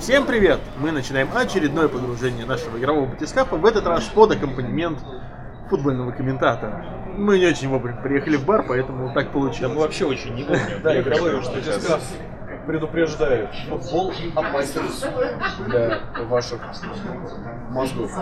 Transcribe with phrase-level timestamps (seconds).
[0.00, 0.60] Всем привет!
[0.78, 4.98] Мы начинаем очередное погружение нашего игрового батискафа, в этот раз под аккомпанемент
[5.68, 6.86] футбольного комментатора.
[7.18, 9.74] Мы не очень вовремя приехали в бар, поэтому так Да получилось.
[9.74, 10.80] мы вообще очень не вовремя.
[10.82, 12.00] Да, игровой что батискаф
[12.70, 14.82] предупреждаю, футбол опасен
[15.66, 15.98] для
[16.28, 16.60] ваших
[17.70, 18.12] мозгов.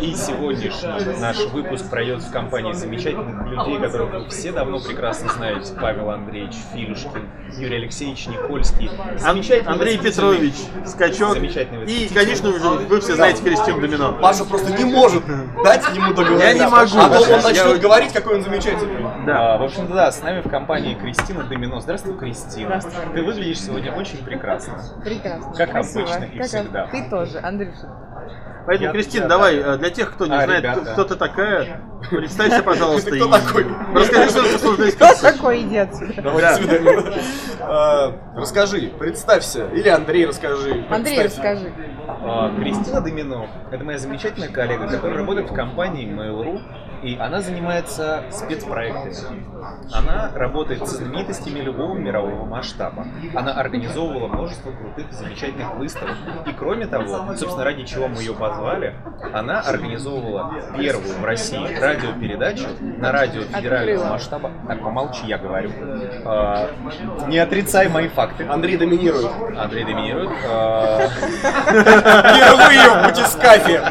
[0.00, 5.72] И сегодняшний наш выпуск пройдет в компании замечательных людей, которых вы все давно прекрасно знаете.
[5.80, 8.90] Павел Андреевич Филюшкин, Юрий Алексеевич Никольский.
[9.16, 10.54] Замечательный Андрей Петрович,
[10.84, 11.32] скачок.
[11.32, 14.18] Замечательный И, конечно же, вы все знаете Кристину Домино.
[14.20, 15.24] Паша просто не может
[15.64, 16.42] дать ему договорить.
[16.42, 16.98] Я не могу.
[16.98, 19.02] А то он начнет говорить, какой он замечательный.
[19.24, 19.54] Да.
[19.54, 21.80] А, в общем-то, да, с нами в компании Кристина Домино.
[21.80, 22.80] Здравствуй, Кристина.
[23.14, 24.74] Ты выглядишь сегодня очень прекрасно.
[25.04, 25.52] Прекрасно.
[25.54, 26.02] Как Спасибо.
[26.04, 26.86] обычно и Как всегда.
[26.88, 27.88] Ты тоже, Андрюша.
[28.66, 30.80] Поэтому, Я- Кристина, я- давай, э, для тех, кто не А, знает, ребята.
[30.92, 33.10] кто- ты такая, представься, пожалуйста.
[33.10, 33.66] Ты кто и такой?
[33.94, 36.22] Расскажи, что ты служишь Кто такой иди отсюда?
[36.22, 36.58] Да.
[37.60, 39.66] А, Расскажи, представься.
[39.68, 40.86] Или Андрей расскажи.
[40.90, 41.72] Андрей, расскажи.
[42.08, 46.60] А, Кристина Домино– это моя замечательная коллега, которая работает в компании Mail.ru,
[47.04, 49.14] и она занимается спецпроектами.
[49.92, 53.06] Она работает с знаменитостями любого мирового масштаба.
[53.34, 56.16] Она организовывала множество крутых, замечательных выставок.
[56.46, 58.94] И кроме того, собственно, ради чего мы ее позвали,
[59.34, 62.66] она организовывала первую в России радиопередачу
[62.98, 64.12] на радио федерального Открыла.
[64.12, 64.50] масштаба.
[64.66, 65.70] Так, помолчи, я говорю.
[66.24, 66.70] А,
[67.28, 68.46] Не отрицай мои факты.
[68.48, 69.30] Андрей доминирует.
[69.58, 70.30] Андрей доминирует.
[70.48, 73.82] А, Впервые в батискафе.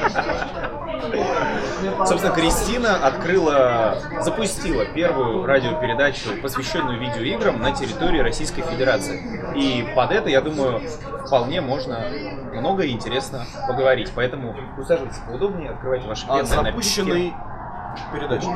[2.06, 9.22] Собственно, Кристина открыла, запустила первую радиопередачу, посвященную видеоиграм на территории Российской Федерации.
[9.56, 10.82] И под это, я думаю,
[11.26, 12.06] вполне можно
[12.54, 14.12] много и интересно поговорить.
[14.14, 17.34] Поэтому усаживайтесь поудобнее, открывайте ваши От пенные запущенной
[18.12, 18.48] передачи.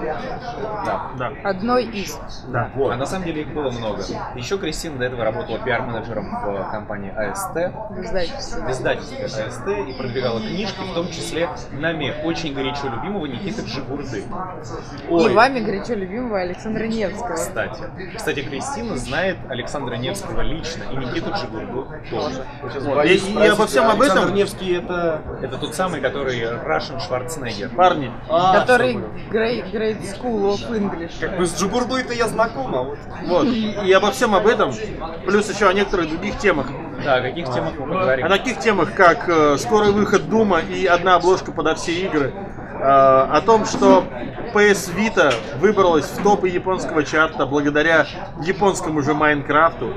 [0.86, 1.12] Да.
[1.18, 2.18] Да, Одной из.
[2.48, 2.72] да.
[2.76, 4.04] А на самом деле их было много.
[4.36, 7.56] Еще Кристина до этого работала пиар-менеджером в компании АСТ,
[7.90, 8.64] в издательстве.
[8.64, 14.24] в издательстве АСТ и продвигала книжки, в том числе нами очень горячо любимого Никиты Джигурды.
[15.10, 17.36] И вами горячо любимого Александра Невского.
[17.36, 17.84] Кстати.
[18.16, 22.46] Кстати, Кристина знает Александра Невского лично и Никиту Джигурду тоже.
[22.82, 23.06] Вот.
[23.06, 25.22] И, и обо всем об Александр этом, Невский это...
[25.42, 27.70] Это тот самый, который Russian Шварценеггер.
[27.70, 29.00] парни, А, Который.
[29.30, 31.20] Great, great School of English.
[31.20, 32.98] Как бы с Джигурдой-то я знаком, а вот...
[33.26, 33.46] вот.
[33.48, 34.74] И, и обо всем об этом,
[35.26, 36.68] плюс еще о некоторых других темах.
[37.04, 38.26] Да, о каких темах мы поговорим?
[38.26, 42.34] О таких темах, как э, скорый выход Дума и одна обложка подо все игры.
[42.80, 44.06] Э, о том, что
[44.54, 48.06] PS Vita выбралась в топы японского чарта благодаря
[48.42, 49.94] японскому же Майнкрафту.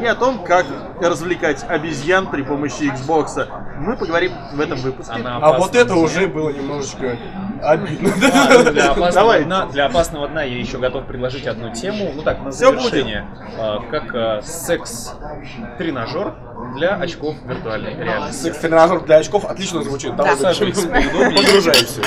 [0.00, 0.66] И о том, как
[1.00, 3.48] развлекать обезьян при помощи Xbox.
[3.82, 5.12] Мы поговорим в этом выпуске.
[5.12, 7.18] Она А вот это уже было немножечко
[7.62, 8.10] обидно.
[8.12, 9.44] А, Для опасного, Давай.
[9.44, 13.26] дна, для опасного дна я еще готов предложить одну тему, ну так, на завершение.
[13.58, 16.34] А, Как а, секс-тренажер
[16.76, 18.44] для очков виртуальной реальности.
[18.44, 20.14] Секс-тренажер для очков отлично звучит.
[20.14, 20.52] Давай Да.
[20.52, 22.02] Погружаемся.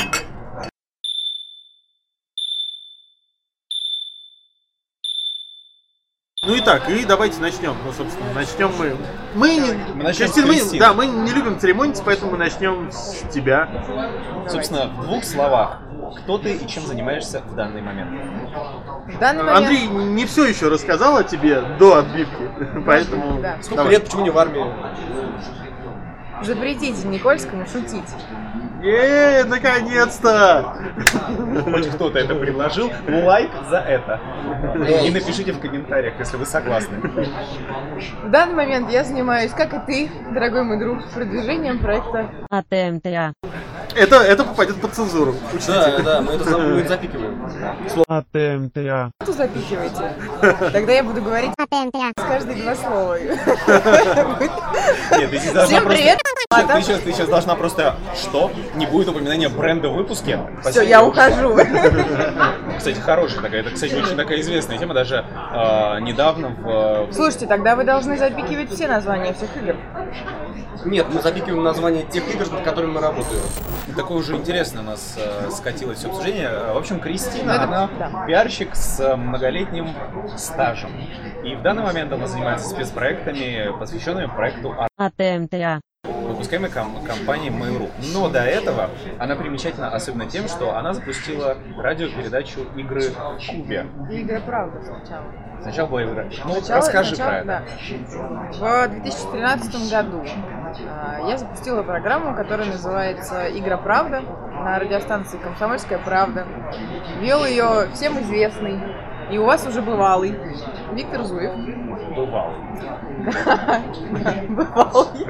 [6.46, 7.76] Ну и так, и давайте начнем.
[7.86, 8.96] Ну, собственно, начнем мы.
[9.34, 12.92] Мы, не- Мы начнем с Кристина, мы- да, мы не любим церемониться, поэтому мы начнем
[12.92, 13.68] с тебя.
[14.48, 15.80] Собственно, в двух словах,
[16.24, 18.12] кто ты и чем занимаешься в данный момент?
[19.08, 19.58] В данный момент...
[19.58, 22.50] Андрей не все еще рассказал о тебе до отбивки,
[22.86, 23.58] поэтому Да.
[23.62, 23.92] Сколько давай.
[23.94, 24.66] лет, почему не в армии?
[26.44, 28.04] Запретите Никольскому шутить.
[28.84, 30.76] Е, наконец-то!
[31.64, 34.20] Хоть кто-то это предложил, лайк за это.
[35.06, 36.98] И напишите в комментариях, если вы согласны.
[38.24, 43.34] В данный момент я занимаюсь, как и ты, дорогой мой друг, продвижением проекта АТМТА.
[43.96, 45.36] Это, это попадет под цензуру.
[45.68, 47.50] Да, да, мы это мы запикиваем.
[48.08, 49.12] АТМТА.
[49.24, 50.14] Что запихиваете?
[50.72, 53.18] Тогда я буду говорить с каждой два слова.
[53.20, 53.40] Нет,
[55.32, 56.02] ты сейчас Всем просто...
[56.02, 56.20] привет!
[56.50, 57.96] Ты сейчас, ты сейчас должна просто...
[58.16, 58.52] Что?
[58.76, 60.40] Не будет упоминания бренда в выпуске?
[60.70, 61.58] Все, я ухожу.
[62.78, 63.62] Кстати, хорошая такая.
[63.62, 64.94] Это, кстати, очень такая известная тема.
[64.94, 67.08] Даже э, недавно в...
[67.14, 69.76] Слушайте, тогда вы должны запикивать все названия всех игр.
[70.86, 73.42] Нет, мы запикиваем название тех игр, над которыми мы работаем.
[73.96, 76.50] Такое уже интересное у нас э, скатилось все обсуждение.
[76.50, 78.26] Э, В общем, Кристина, Ну, это- она да.
[78.26, 79.90] пиарщик с многолетним
[80.38, 80.92] стажем.
[81.44, 85.82] И в данный момент она занимается спецпроектами, посвященными проекту АТМТА.
[86.36, 87.90] Выпускаемой ком- компании Mail.ru.
[88.14, 88.90] Но до этого
[89.20, 93.04] она примечательна особенно тем, что она запустила радиопередачу игры
[93.50, 93.88] Кубе.
[94.12, 95.26] Игра правда сначала.
[95.62, 96.24] Сначала была игра.
[96.46, 97.64] Ну, Сначала- расскажи сначала- про это.
[98.60, 98.88] да.
[98.88, 100.24] В 2013 году
[100.90, 104.22] а, я запустила программу, которая называется «Игра правда»
[104.54, 106.46] на радиостанции «Комсомольская правда».
[107.22, 108.80] Вел ее всем известный
[109.32, 110.36] И у вас уже бывалый
[110.94, 111.54] Виктор Зуев.
[112.16, 112.54] Бывал.
[114.50, 115.28] Бывалый.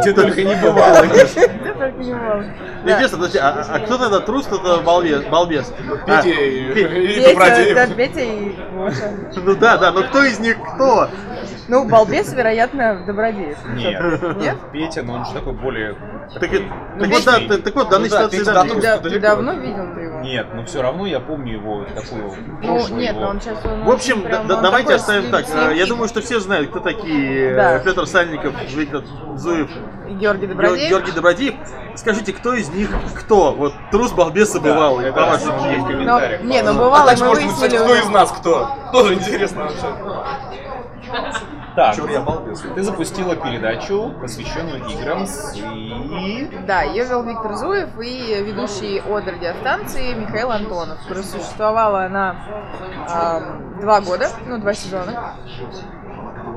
[0.00, 1.04] Где только не бывало.
[1.06, 2.50] Где только не бывалый.
[2.82, 5.24] Интересно, подожди, а, а кто тогда трус, кто-то балбес?
[5.30, 7.34] А, Петя и, Пе- и
[7.94, 8.56] Петя, и.
[9.36, 11.08] Ну да, да, но кто из них кто?
[11.68, 13.58] Ну, балбес, вероятно, Добродеев.
[13.74, 14.36] Нет.
[14.36, 14.56] Нет?
[14.72, 15.94] Петя, но он же такой более...
[16.32, 16.66] Так, такой-
[16.96, 18.80] ну, так вот, да, ты- так вот, в данной Ну да, ситуации да, да, ты-.
[18.80, 19.20] Да, ты далеко.
[19.26, 20.20] давно видел ты его?
[20.20, 23.20] Нет, но все равно я помню его такую Ну, нет, его.
[23.20, 23.64] но он сейчас...
[23.64, 25.44] Он В общем, прям, да- он давайте такой оставим так.
[25.52, 27.78] Э, Я думаю, что все знают, кто такие Да.
[27.80, 29.02] Петр Сальников, Виктор
[29.36, 29.70] Зуев,
[30.08, 30.90] И Георгий Ге- Добродеев.
[30.90, 31.54] Георгий Добродеев.
[31.96, 33.52] Скажите, кто из них кто?
[33.52, 35.82] Вот трус, балбес и бывалый, это по вашему мнению.
[35.82, 36.42] Но, комментариях.
[36.42, 38.68] не, ну А бывало, дальше мы выяснили кто из нас кто.
[38.92, 39.86] Тоже интересно вообще.
[41.76, 42.62] Так, Чур я балбес.
[42.74, 46.48] ты запустила передачу, посвященную играм, с- и...
[46.66, 50.98] Да, ее вел Виктор Зуев и ведущий от радиостанции Михаил Антонов.
[51.06, 52.36] Просуществовала она
[53.10, 55.34] ам, два года, ну, два сезона.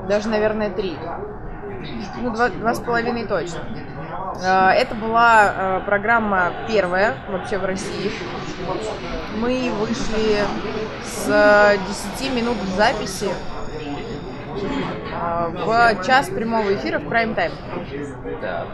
[0.08, 0.98] Даже, наверное, три.
[2.22, 3.60] Ну, два, два с половиной точно.
[4.44, 8.10] А, Это была а, программа первая вообще в России.
[9.38, 10.40] Мы вышли
[11.04, 11.78] с
[12.18, 13.30] 10 минут записи
[14.62, 17.52] в час прямого эфира в прайм-тайм
[18.42, 18.66] Да.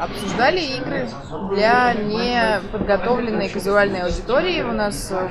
[0.00, 1.08] обсуждали игры
[1.52, 4.62] для неподготовленной казуальной аудитории.
[4.62, 5.28] У нас э,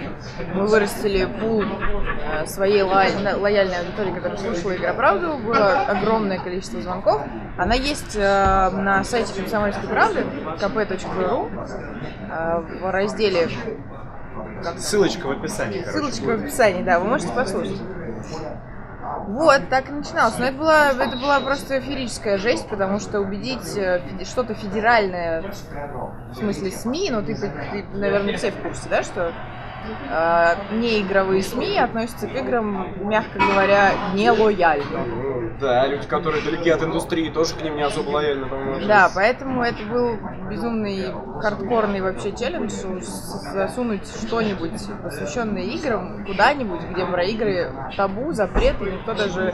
[0.54, 5.38] мы вырастили пул э, своей лояльной аудитории, которая слушала Игроправду.
[5.38, 7.22] Было огромное количество звонков.
[7.58, 10.26] Она есть э, на сайте Комсомольской правды
[10.60, 11.50] kp.ru
[12.82, 13.50] в разделе
[14.78, 16.12] Ссылочка в описании, короче.
[16.12, 17.80] Ссылочка в описании, да, вы можете послушать.
[19.28, 20.38] Вот, так и начиналось.
[20.38, 25.52] Но это была, это была просто феерическая жесть, потому что убедить э, что-то федеральное,
[26.32, 29.34] в смысле СМИ, ну ты, ты, наверное, все в курсе, да, что
[30.10, 35.30] э, неигровые СМИ относятся к играм, мягко говоря, нелояльно.
[35.60, 38.88] Да, люди, которые далеки от индустрии, тоже к ним не особо лояльны, по-моему.
[38.88, 40.18] Да, поэтому это был
[40.50, 44.72] безумный хардкорный вообще челлендж засунуть что-нибудь,
[45.04, 49.54] посвященное играм, куда-нибудь, где про игры табу, запрет, и никто даже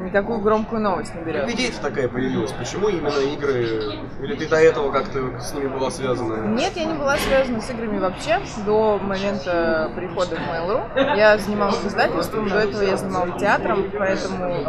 [0.00, 1.48] никакую громкую новость не берет.
[1.50, 2.52] идея такая появилась?
[2.52, 4.00] Почему именно игры?
[4.22, 6.46] Или ты до этого как-то с ними была связана?
[6.54, 9.61] Нет, я не была связана с играми вообще до момента
[9.94, 11.16] прихода в Mail.ru.
[11.16, 14.62] Я занималась издательством, до этого я занималась театром, поэтому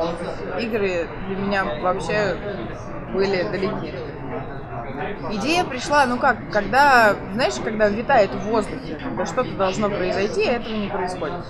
[0.59, 2.35] игры для меня вообще
[3.13, 3.93] были далеки.
[5.31, 10.53] Идея пришла, ну как, когда, знаешь, когда витает в воздухе, когда что-то должно произойти, а
[10.53, 11.45] этого не происходит.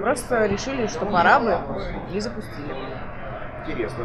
[0.00, 1.58] Просто решили, что пора бы,
[2.12, 2.74] и запустили.
[3.66, 4.04] Интересно.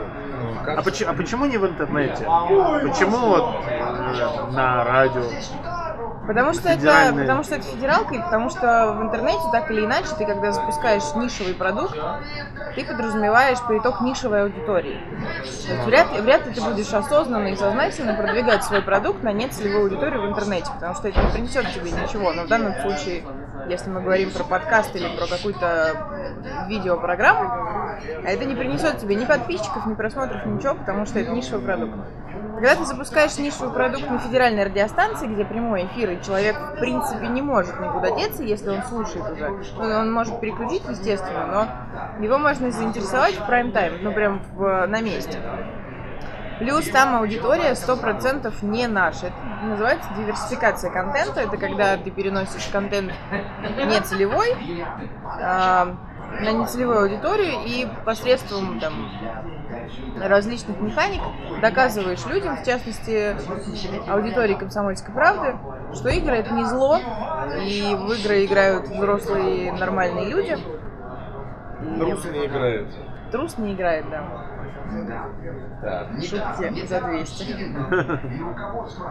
[0.68, 2.24] А, поч- а почему не в интернете?
[2.24, 5.24] Почему вот э, на радио?
[6.30, 10.10] Потому что, это, потому что это федералка, и потому что в интернете так или иначе
[10.16, 11.98] ты, когда запускаешь нишевый продукт,
[12.76, 15.02] ты подразумеваешь приток нишевой аудитории.
[15.40, 19.86] То есть вряд, вряд ли ты будешь осознанно и сознательно продвигать свой продукт на нецелевую
[19.86, 22.31] аудиторию в интернете, потому что это не принесет тебе ничего.
[22.31, 23.24] Но в данном случае,
[23.68, 26.10] если мы говорим про подкаст или про какую-то
[26.68, 31.96] видеопрограмму, это не принесет тебе ни подписчиков, ни просмотров, ничего, потому что это нишевый продукт.
[32.56, 37.28] Когда ты запускаешь нишевый продукт на федеральной радиостанции, где прямой эфир, и человек, в принципе,
[37.28, 39.50] не может никуда деться, если он слушает уже.
[39.78, 41.46] Ну, он может переключить, естественно,
[42.18, 45.38] но его можно заинтересовать в прайм-тайм, ну, прям в- на месте.
[46.59, 49.28] Плюс там аудитория 100% не наша.
[49.28, 51.40] Это называется диверсификация контента.
[51.40, 53.14] Это когда ты переносишь контент
[53.85, 54.56] не целевой
[55.42, 55.95] а,
[56.42, 59.09] на нецелевую аудиторию и посредством там,
[60.22, 61.22] различных механик
[61.62, 63.36] доказываешь людям, в частности
[64.10, 65.56] аудитории комсомольской правды,
[65.94, 67.00] что игры это не зло,
[67.62, 70.58] и в игры играют взрослые нормальные люди.
[71.98, 72.88] Трус не играет.
[73.31, 74.50] Трус не играет, да.
[75.81, 77.54] Так, Шутки за 200.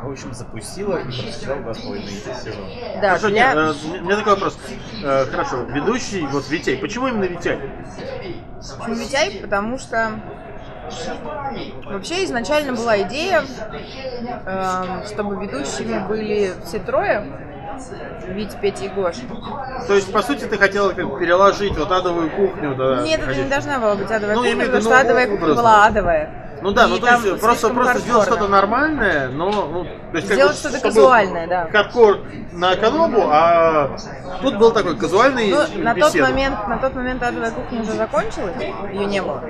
[0.02, 2.66] в общем, запустила и прочитала два с половиной сезона.
[3.00, 3.54] Да, Хорошо, для...
[3.54, 4.58] нет, э, у меня такой вопрос.
[5.04, 6.76] Э, Хорошо, ведущий, вот Витяй.
[6.78, 7.60] Почему именно Витяй?
[8.56, 9.38] Почему Витяй?
[9.40, 10.10] Потому что
[11.86, 13.42] вообще изначально была идея,
[14.46, 17.24] эм, чтобы ведущими были все трое,
[18.28, 19.20] Витя, Петя и Гоша.
[19.86, 23.02] То есть, по сути, ты хотела как переложить вот адовую кухню, да?
[23.02, 25.54] Нет, это не должна была быть адовая Ну, кухня, потому виду, что ну, адовая кухня
[25.54, 26.47] была адовая.
[26.60, 30.16] Ну да, И ну то есть просто, слишком просто сделать что-то нормальное, но ну, то
[30.16, 31.68] есть как Сделать бы, что-то казуальное, да.
[31.70, 32.20] Хардкор
[32.52, 33.96] на Канобу, а
[34.42, 36.24] тут был такой казуальный Ну, на тот беседа.
[36.28, 38.56] момент, на тот момент адовая кухня уже закончилась,
[38.92, 39.42] ее не было.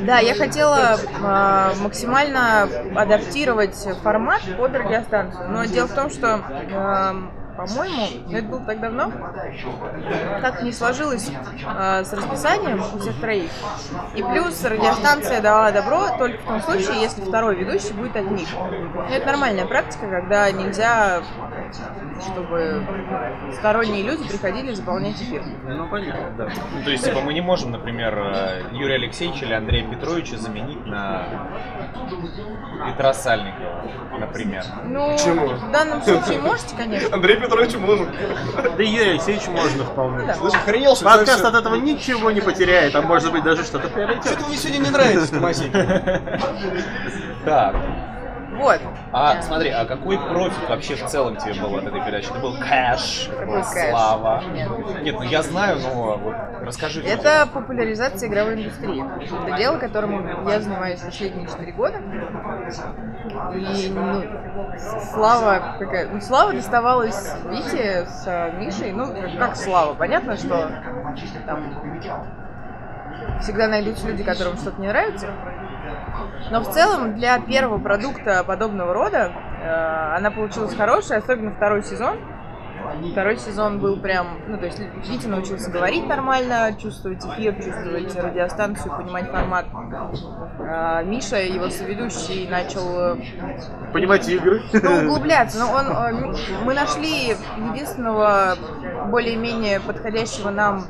[0.00, 5.50] Да, я хотела э, максимально адаптировать формат под радиостанцию.
[5.50, 7.14] Но дело в том, что э,
[7.56, 9.12] по-моему, но это было так давно,
[10.42, 13.50] как не сложилось э, с расписанием у всех троих.
[14.14, 18.48] И плюс радиостанция дала добро только в том случае, если второй ведущий будет от них.
[18.54, 21.22] Ну, это нормальная практика, когда нельзя,
[22.20, 22.86] чтобы
[23.54, 25.42] сторонние люди приходили заполнять эфир.
[25.64, 26.48] Ну, понятно, да.
[26.74, 30.84] Ну, то есть, типа, мы не можем, например, э, Юрия Алексеевича или Андрея Петровича заменить
[30.86, 31.26] на
[32.86, 33.84] Петра Сальникова,
[34.18, 34.64] например.
[34.84, 35.46] Ну, Почему?
[35.48, 37.14] в данном случае можете, конечно.
[37.14, 38.08] Андрей Петрович может.
[38.76, 40.34] Да и Юрий Алексеевич можно вполне.
[40.34, 44.26] Слышь, охренел, что Подкаст от этого ничего не потеряет, а может быть даже что-то приобретет.
[44.26, 45.72] Что-то мне сегодня не нравится, Томасик.
[47.44, 47.76] Так,
[48.56, 48.80] Вот.
[49.12, 52.30] а смотри, а какой профит вообще в целом тебе был от этой передачи?
[52.30, 53.90] Это был кэш, это Какой был кэш?
[53.90, 54.42] слава.
[54.52, 54.70] Нет.
[55.02, 57.00] Нет, ну я знаю, но вот расскажи.
[57.02, 57.18] людям.
[57.18, 59.04] Это популяризация игровой индустрии.
[59.46, 61.98] Это дело, которым я занимаюсь последние 4 года.
[63.54, 64.22] И ну,
[65.12, 66.08] слава какая.
[66.08, 68.92] Ну, слава доставалась Вите с Мишей.
[68.92, 69.94] Ну, как слава.
[69.94, 70.70] Понятно, что
[71.46, 71.74] там
[73.40, 75.28] всегда найдутся люди, которым что-то не нравится.
[76.50, 82.16] Но в целом для первого продукта подобного рода э, она получилась хорошая, особенно второй сезон.
[83.12, 88.96] Второй сезон был прям, ну, то есть Витя научился говорить нормально, чувствовать эфир, чувствовать радиостанцию,
[88.96, 89.66] понимать формат.
[90.60, 93.16] А, Миша, его соведущий, начал э,
[93.92, 94.62] Понимать игры.
[94.72, 95.58] ну, углубляться.
[95.58, 97.34] Но он, э, мы нашли
[97.70, 98.54] единственного
[99.10, 100.84] более-менее подходящего нам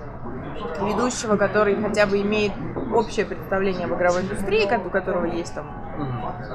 [0.82, 2.52] ведущего, который хотя бы имеет
[2.94, 5.66] общее представление об игровой индустрии, у которого есть там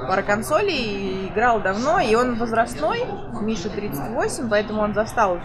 [0.08, 3.04] пара консолей, и играл давно, и он возрастной,
[3.40, 5.38] Миша 38, поэтому он застал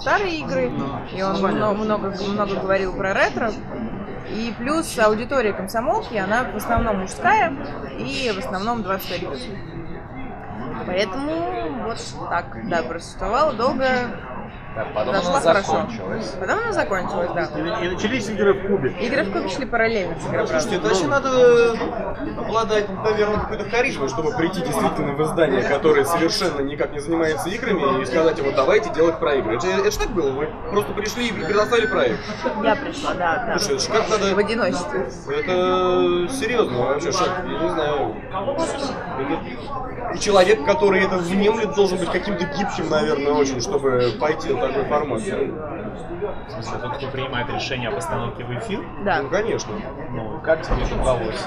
[0.00, 0.72] старые игры,
[1.14, 3.52] и он много, много, много говорил про ретро.
[4.28, 7.52] И плюс аудитория комсомолки, она в основном мужская
[7.98, 9.48] и в основном 25 плюс.
[10.86, 11.98] Поэтому вот
[12.28, 13.84] так, да, просуществовала долго,
[14.74, 15.72] Так, потом дошла она хорошо.
[15.72, 16.26] закончилась.
[16.38, 17.48] Потом она закончилась, да.
[17.80, 18.90] И, и начались игры в кубе.
[19.00, 21.72] Игры в кубе шли параллельно с игрой Слушайте, это вообще надо
[22.38, 28.00] обладать, наверное, какой-то харизмой, чтобы прийти действительно в издание, которое совершенно никак не занимается играми,
[28.00, 29.56] и сказать, вот давайте делать про игры.
[29.56, 32.18] Это, это же так было, вы просто пришли и предоставили проект.
[32.62, 33.58] Я пришла, да, да.
[33.58, 34.34] Слушай, это как надо...
[34.34, 35.00] В одиночестве.
[35.36, 38.16] Это серьезно вообще шаг, я не знаю.
[39.18, 44.84] Это- И человек, который это внемлет, должен быть каким-то гибким, наверное, очень, чтобы пойти такой
[44.84, 45.20] формат.
[45.20, 49.22] В смысле, тот, кто принимает решение о постановке в эфир, Да.
[49.22, 49.72] Ну, конечно.
[50.10, 51.46] ну, как тебе это удалось?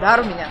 [0.00, 0.48] Дар у меня.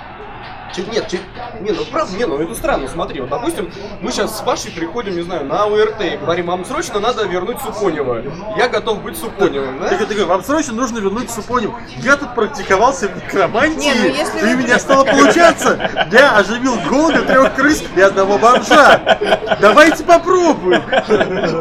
[0.73, 1.19] Че- Нет, че-
[1.61, 5.15] не, ну правда, не, ну это странно, смотри, вот допустим, мы сейчас с Пашей приходим,
[5.15, 8.21] не знаю, на УРТ и говорим, вам срочно надо вернуть Супонева.
[8.57, 9.89] Я готов быть Супоневым, да?
[9.89, 11.73] Так я такой, вам срочно нужно вернуть Супоним.
[11.97, 16.07] Я тут практиковался в некромантии, Не, ну если и вы- у меня стало получаться.
[16.11, 19.17] Я оживил голубя, трех крыс и одного бомжа.
[19.61, 20.81] Давайте попробуем.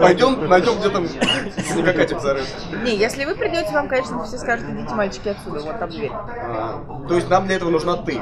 [0.01, 0.75] Пойдем, найдем
[1.83, 2.47] где там снегокатик зарыт.
[2.85, 6.13] Не, если вы придете, вам, конечно, все скажут, идите, мальчики, отсюда, вот там дверь.
[6.13, 8.21] А, То есть нам для этого нужна ты.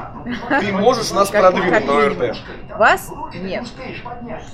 [0.59, 2.35] Ты можешь нас Как- продвинуть как на минимум.
[2.77, 3.65] Вас нет.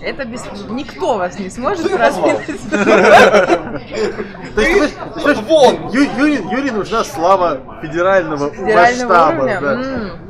[0.01, 0.43] Это без...
[0.69, 2.49] Никто вас не сможет продвинуть.
[5.47, 5.89] Вон!
[5.91, 10.28] Юрий, нужна слава федерального, федерального масштаба.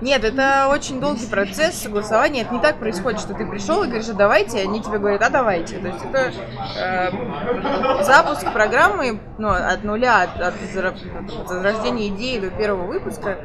[0.00, 2.42] Нет, это очень долгий процесс согласования.
[2.42, 5.30] Это не так происходит, что ты пришел и говоришь, а давайте, они тебе говорят, а
[5.30, 5.78] давайте.
[5.78, 6.32] То есть это
[6.78, 13.38] э, запуск программы ну, от нуля, от, от от зарождения идеи до первого выпуска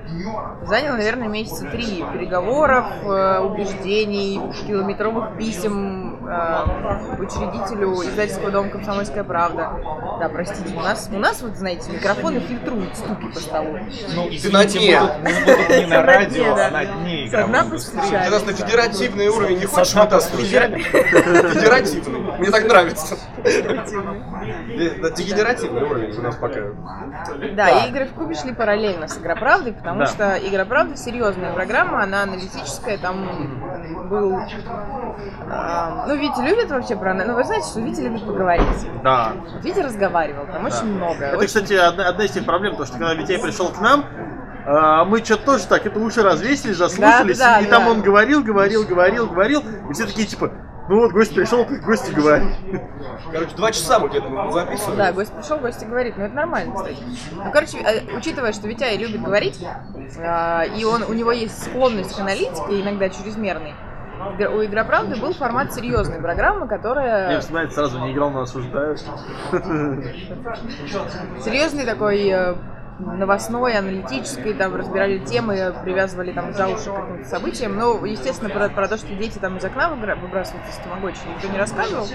[0.63, 5.98] занял, наверное, месяца три переговоров, э, убеждений, километровых писем
[6.29, 9.71] э, учредителю издательского дома «Комсомольская правда».
[10.19, 13.79] Да, простите, у нас, у нас вот, знаете, микрофоны фильтруют стуки по столу.
[14.15, 14.99] Ну, извините, дне.
[14.99, 17.97] мы тут, мы тут не на радио, а на дне Со дна игровой индустрии.
[17.97, 18.25] постучали.
[18.25, 20.47] Ты нас на федеративный уровень не хочешь вытаскивать?
[20.49, 22.19] Федеративный.
[22.39, 23.17] Мне так нравится.
[25.17, 26.59] Дегенеративный уровень у нас пока.
[27.53, 32.23] Да, и игры в кубе шли параллельно с Игроправдой, потому что Игроправда серьезная программа, она
[32.23, 34.39] аналитическая, там был...
[35.49, 37.13] а, ну, Витя любит вообще про...
[37.13, 38.87] Ну, вы знаете, что Витя любит поговорить.
[39.03, 39.33] Да.
[39.53, 41.25] Вот Витя разговаривал, там очень много.
[41.25, 44.05] Это, очень- кстати, одна, одна из тех проблем, потому что когда Витяй пришел к нам,
[44.65, 47.89] а, мы что-то тоже так, это уши развесили, заслушались, Да, да, и там да.
[47.91, 50.51] он говорил, говорил, говорил, говорил, и все такие типа,
[50.89, 52.49] ну вот гость пришел, гости говорит.
[53.31, 54.97] Короче, два часа мы где-то записывали.
[54.97, 56.97] Да, гость пришел, гость и говорит, ну это нормально, кстати.
[57.31, 59.59] Ну, короче, э, учитывая, что Витя любит говорить,
[60.19, 63.75] а, и он, у него есть склонность к аналитике, иногда чрезмерной, Игр-
[64.19, 67.27] у Игроправды был формат серьезной программы, которая...
[67.29, 68.99] Мне вспоминает сразу не играл, но осуждают.
[71.39, 72.55] Серьезный такой э,
[72.99, 77.75] новостной, аналитической, там разбирали темы, привязывали там за уши к каким-то событиям.
[77.75, 81.47] Но, естественно, про, про то, что дети там из окна выбра- выбрасываются с тамагочи, никто
[81.47, 82.07] не рассказывал.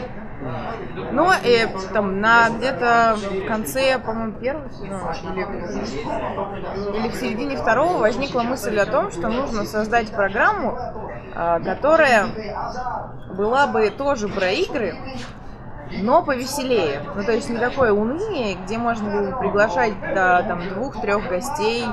[1.13, 7.99] Но э, там на где-то в конце, по-моему, первого сезона или, или в середине второго
[7.99, 10.79] возникла мысль о том, что нужно создать программу,
[11.35, 12.27] а, которая
[13.37, 14.97] была бы тоже про игры,
[15.93, 17.01] но повеселее.
[17.15, 21.85] Ну, то есть не такое уныние, где можно было бы приглашать до там двух-трех гостей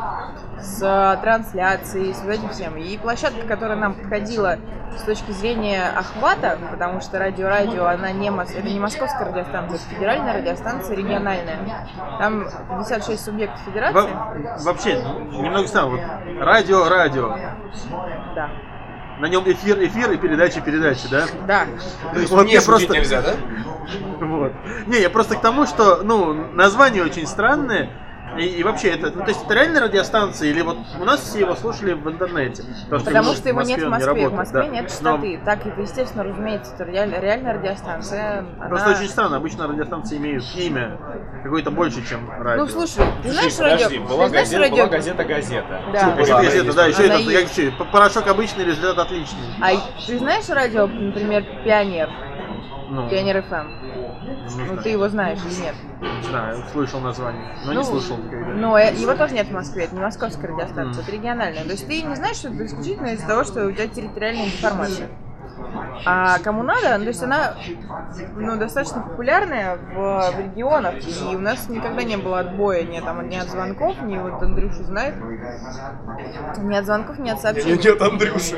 [0.60, 2.78] с а, трансляцией, с вот этим всем.
[2.78, 4.58] И площадка, которая нам подходила
[4.98, 9.86] с точки зрения охвата, потому что радио-радио, она не, мос- это не московская радиостанция, это
[9.96, 11.58] федеральная радиостанция, региональная.
[12.20, 13.94] Там 56 субъектов федерации.
[13.94, 14.96] Во- вообще,
[15.32, 15.92] немного странно.
[15.92, 16.00] Вот
[16.46, 17.36] радио, радио.
[18.36, 18.50] Да.
[19.20, 21.26] На нем эфир, эфир и передача, передача, да?
[21.48, 21.66] Да.
[22.14, 23.34] То есть Вот не я шутить просто- нельзя, да?
[24.22, 24.52] Вот.
[24.88, 27.90] Не, я просто к тому, что, ну, название очень странное.
[28.40, 31.40] И, и вообще, это, ну, то есть это реально радиостанция, или вот у нас все
[31.40, 32.64] его слушали в интернете?
[32.86, 34.06] Потому, Потому что его нет в он не Москве.
[34.06, 34.68] В работает, Москве да.
[34.70, 35.42] нет Но частоты.
[35.44, 38.46] Так это, естественно, разумеется, это реаль- реальная радиостанция.
[38.70, 40.98] Просто она- очень странно, обычно радиостанции имеют имя
[41.44, 42.64] какое-то больше, чем радио.
[42.64, 44.08] Ну слушай, ты знаешь Подожди, радио?
[44.08, 44.76] была, ты знаешь газета, радио?
[44.78, 45.82] была газета-газета.
[45.92, 46.00] Да.
[46.00, 47.00] Значит, Была, газета, она да, есть.
[47.00, 47.92] еще Она это, как есть.
[47.92, 49.40] порошок обычный, результат отличный.
[49.62, 49.72] А
[50.08, 52.10] ты знаешь радио, например, Пионер?
[52.92, 54.68] Ну, Пионер ФМ.
[54.68, 55.76] Ну ты его знаешь или нет?
[56.02, 58.54] не знаю, слышал название, но Ну, не слушал никогда.
[58.54, 61.64] Но э, его тоже нет в Москве, это не московская радиостанция, это региональная.
[61.64, 65.08] То есть ты не знаешь, что это исключительно из-за того, что у тебя территориальная информация.
[66.06, 67.56] А кому надо, ну, то есть она
[68.36, 73.28] ну, достаточно популярная в, в регионах, и у нас никогда не было отбоя ни, там,
[73.30, 75.16] ни от звонков, ни вот Андрюша знает,
[76.60, 77.78] ни от звонков, ни от сообщений.
[77.84, 78.56] Нет, Андрюша.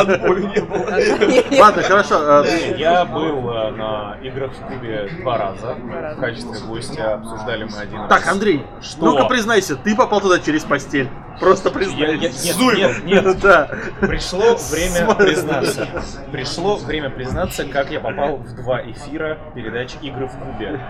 [0.00, 1.60] Отбоя не было.
[1.60, 2.44] Ладно, хорошо.
[2.44, 5.76] э, Я был э, на играх в клубе два раза.
[5.92, 6.16] раза.
[6.16, 8.08] В качестве гостя обсуждали мы один раз.
[8.08, 9.04] Так, Андрей, Что?
[9.06, 11.08] ну-ка признайся, ты попал туда через постель.
[11.40, 12.16] Просто признайся.
[12.16, 13.40] нет, нет, нет.
[13.40, 13.68] Да.
[14.00, 15.88] Пришло время признаться.
[16.32, 20.80] Пришло время признаться, как я попал в два эфира передач «Игры в клубе».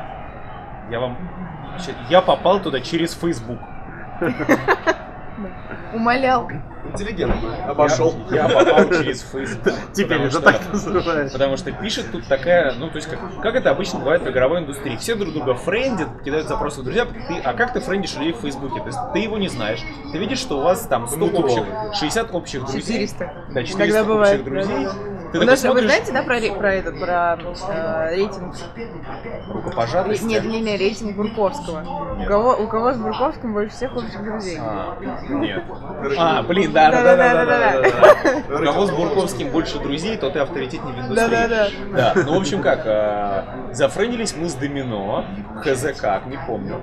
[0.90, 1.18] Я вам...
[2.08, 3.58] Я попал туда через Facebook.
[5.94, 6.50] Умолял.
[6.92, 7.66] Интеллигентно.
[7.66, 8.14] Обошел.
[8.30, 9.74] Я, я попал через Facebook.
[9.94, 11.32] Теперь это что- так называется.
[11.32, 14.60] Потому что пишет тут такая, ну, то есть, как, как это обычно бывает в игровой
[14.60, 14.96] индустрии.
[14.96, 17.06] Все друг друга френдят, кидают запросы в друзья.
[17.06, 18.80] Ты, а как ты френдишь людей в Фейсбуке?
[18.80, 19.80] То есть, ты его не знаешь.
[20.12, 21.62] Ты видишь, что у вас там 100 общих,
[21.94, 23.06] 60 общих друзей.
[23.08, 23.32] 400.
[23.54, 24.84] Да, 400 Иногда общих бывает, друзей.
[24.84, 24.92] да.
[25.34, 28.54] У нас, вы знаете, да, про, про этот, про э, рейтинг?
[29.48, 30.24] рукопожатности.
[30.24, 32.12] Нет, не, не, рейтинг Бурковского.
[32.14, 32.28] У Нет.
[32.28, 34.58] кого, у кого с Бурковским больше всех общих друзей?
[34.60, 34.96] А,
[35.28, 35.64] нет.
[36.18, 37.90] А, блин, да, да, да, да, да, да, да,
[38.48, 38.54] да.
[38.60, 41.30] У кого с Бурковским больше друзей, то ты авторитетнее в индустрии.
[41.30, 41.68] Да-да-да.
[41.92, 45.24] Да, ну, в общем, как, э, зафренились мы с Домино,
[45.62, 46.80] хз как, не помню.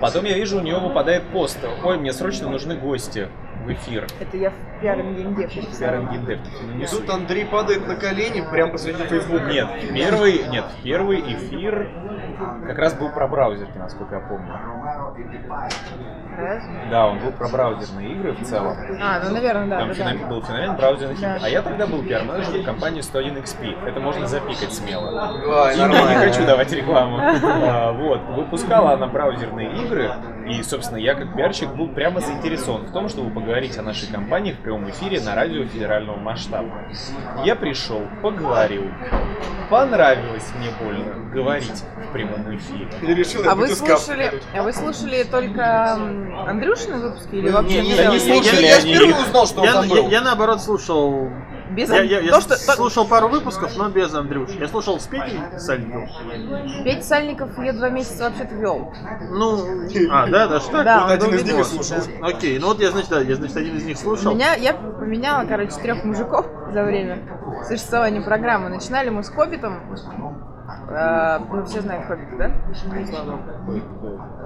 [0.00, 1.58] Потом я вижу, у нее выпадает пост.
[1.84, 3.28] Ой, мне срочно нужны гости
[3.68, 4.06] в эфир.
[4.20, 5.96] Это я в пиаром геймдев написала.
[6.10, 6.40] Гендев.
[6.80, 9.44] И тут Андрей падает на колени прям посреди Фейсбука.
[9.44, 11.90] Нет, первый, нет, первый эфир
[12.66, 14.52] как раз был про браузерки, насколько я помню.
[16.36, 16.62] Раз.
[16.88, 18.76] Да, он был про браузерные игры в целом.
[19.02, 19.78] А, ну, наверное, да.
[19.80, 20.26] Там да, феномен- да.
[20.28, 21.36] был феномен браузерных Да.
[21.36, 21.44] игр.
[21.44, 23.76] А я тогда был пиар-менеджером компании 101XP.
[23.88, 25.32] Это можно запикать смело.
[25.32, 26.20] Ой, И я не нормально.
[26.20, 27.18] хочу давать рекламу.
[27.68, 28.20] А, Вот.
[28.36, 30.12] Выпускала она браузерные игры.
[30.48, 34.52] И, собственно, я как пиарщик был прямо заинтересован в том, чтобы поговорить о нашей компании
[34.52, 36.70] в прямом эфире на радио федерального масштаба.
[37.44, 38.84] Я пришел, поговорил.
[39.68, 42.88] Понравилось мне больно говорить в прямом эфире.
[43.02, 45.92] И решил А вы слушали, а вы слушали только
[46.48, 48.04] Андрюшины выпуски или вообще не, все?
[48.04, 49.26] Да не я- слушали Я, я они впервые их.
[49.26, 50.08] узнал, что он Я, там я- был.
[50.08, 51.28] я, наоборот слушал.
[51.70, 54.50] Без Я, я- я то, что, то- слушал пару выпусков, но без Андрюш.
[54.50, 56.08] Я слушал с Петей Сальниковым.
[56.84, 58.92] Петя Сальников ее два месяца вообще-то вел.
[59.30, 60.84] Ну, а, да, даже так?
[60.84, 61.96] Да, вот он один из них слушал.
[62.20, 62.26] да.
[62.26, 64.34] Окей, ну вот я, значит, да, я, значит, один из них слушал.
[64.34, 67.18] Меня, я поменяла, короче, трех мужиков за время
[67.68, 68.68] существования программы.
[68.70, 69.80] Начинали мы с Хоббитом.
[70.90, 72.50] Э, ну, все знают Хоббита, да?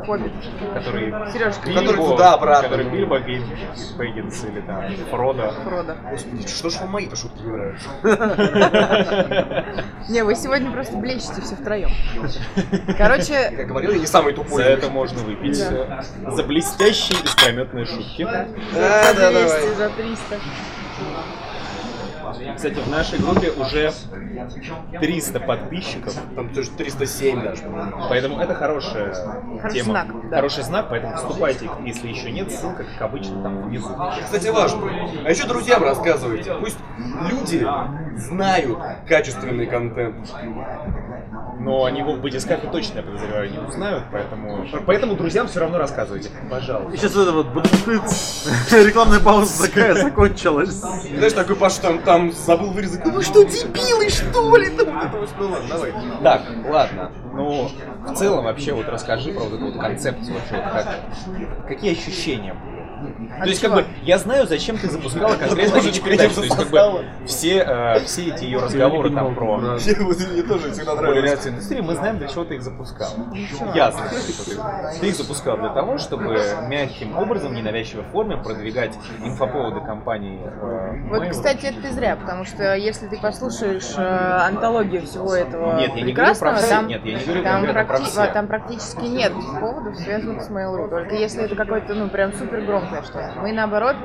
[0.06, 0.32] Хоббит.
[0.74, 1.66] Который Сережка.
[1.66, 2.68] Бильбо, Который туда-обратно.
[2.68, 5.52] который Бильбо Бэггинс или там Фродо.
[5.64, 5.96] Фродо.
[6.10, 7.88] Господи, что ж вам мои-то шутки не нравятся?
[10.08, 11.90] Не, вы сегодня просто блещете все втроем.
[12.98, 14.62] Короче, Как говорил, я не самый За тупой.
[14.64, 15.58] это можно выпить.
[15.70, 16.02] Да.
[16.26, 18.24] э, За блестящие искрометные шутки.
[18.24, 18.46] Да,
[19.14, 19.74] за да, 200, давай.
[19.76, 20.36] за 300.
[22.56, 23.92] Кстати, в нашей группе уже
[25.00, 27.62] 300 подписчиков, Там тоже 307 даже,
[28.08, 29.14] поэтому это хорошая
[29.60, 29.90] Хороший тема.
[29.90, 30.36] знак, да.
[30.36, 33.88] Хороший знак, поэтому вступайте, если еще нет, ссылка, как обычно, там внизу.
[34.24, 34.90] Кстати, важно.
[35.24, 36.54] А еще друзьям рассказывайте.
[36.60, 36.78] Пусть
[37.30, 37.66] люди
[38.16, 40.16] знают качественный контент.
[41.60, 44.66] Но они в батискафе точно, я подозреваю, не узнают, поэтому...
[44.84, 46.28] Поэтому друзьям все равно рассказывайте.
[46.50, 46.92] Пожалуйста.
[46.92, 47.46] И сейчас это вот
[48.72, 50.74] рекламная пауза такая закончилась.
[50.74, 53.04] Знаешь, такой Паша там, там забыл вырезать.
[53.04, 54.70] Ну вы что, дебилы, что ли?
[54.70, 55.28] Там вот это вот.
[55.38, 55.92] Ну ладно, давай.
[56.22, 57.12] Так, ладно.
[57.34, 57.70] Ну,
[58.06, 62.54] в целом, вообще, вот расскажи про вот эту вот концепцию вообще, вот как, какие ощущения
[62.54, 62.71] были?
[63.40, 65.80] То есть, как бы, я знаю, зачем ты запускала конкретно.
[65.80, 66.98] То есть, как состава.
[66.98, 71.94] бы, все, э, все эти ее разговоры там про Мне, тоже всегда популяризацию индустрии, мы
[71.94, 73.08] знаем, для чего ты их запускал.
[73.74, 74.02] Ясно.
[74.08, 80.40] что ты, их запускал для того, чтобы мягким образом, ненавязчивой форме продвигать инфоповоды компании.
[80.44, 85.78] э, Вот, кстати, это ты зря, потому что если ты послушаешь э, антологию всего этого
[85.78, 88.04] Нет, я не говорю про все, там, нет, я не говорю там, конкретно про практи-
[88.04, 88.26] все.
[88.26, 90.88] там практически нет поводов, связанных с Mail.ru.
[90.88, 92.62] Только если это какое-то, ну, прям супер
[92.92, 93.40] громкое что-то.
[93.40, 93.96] Мы, наоборот,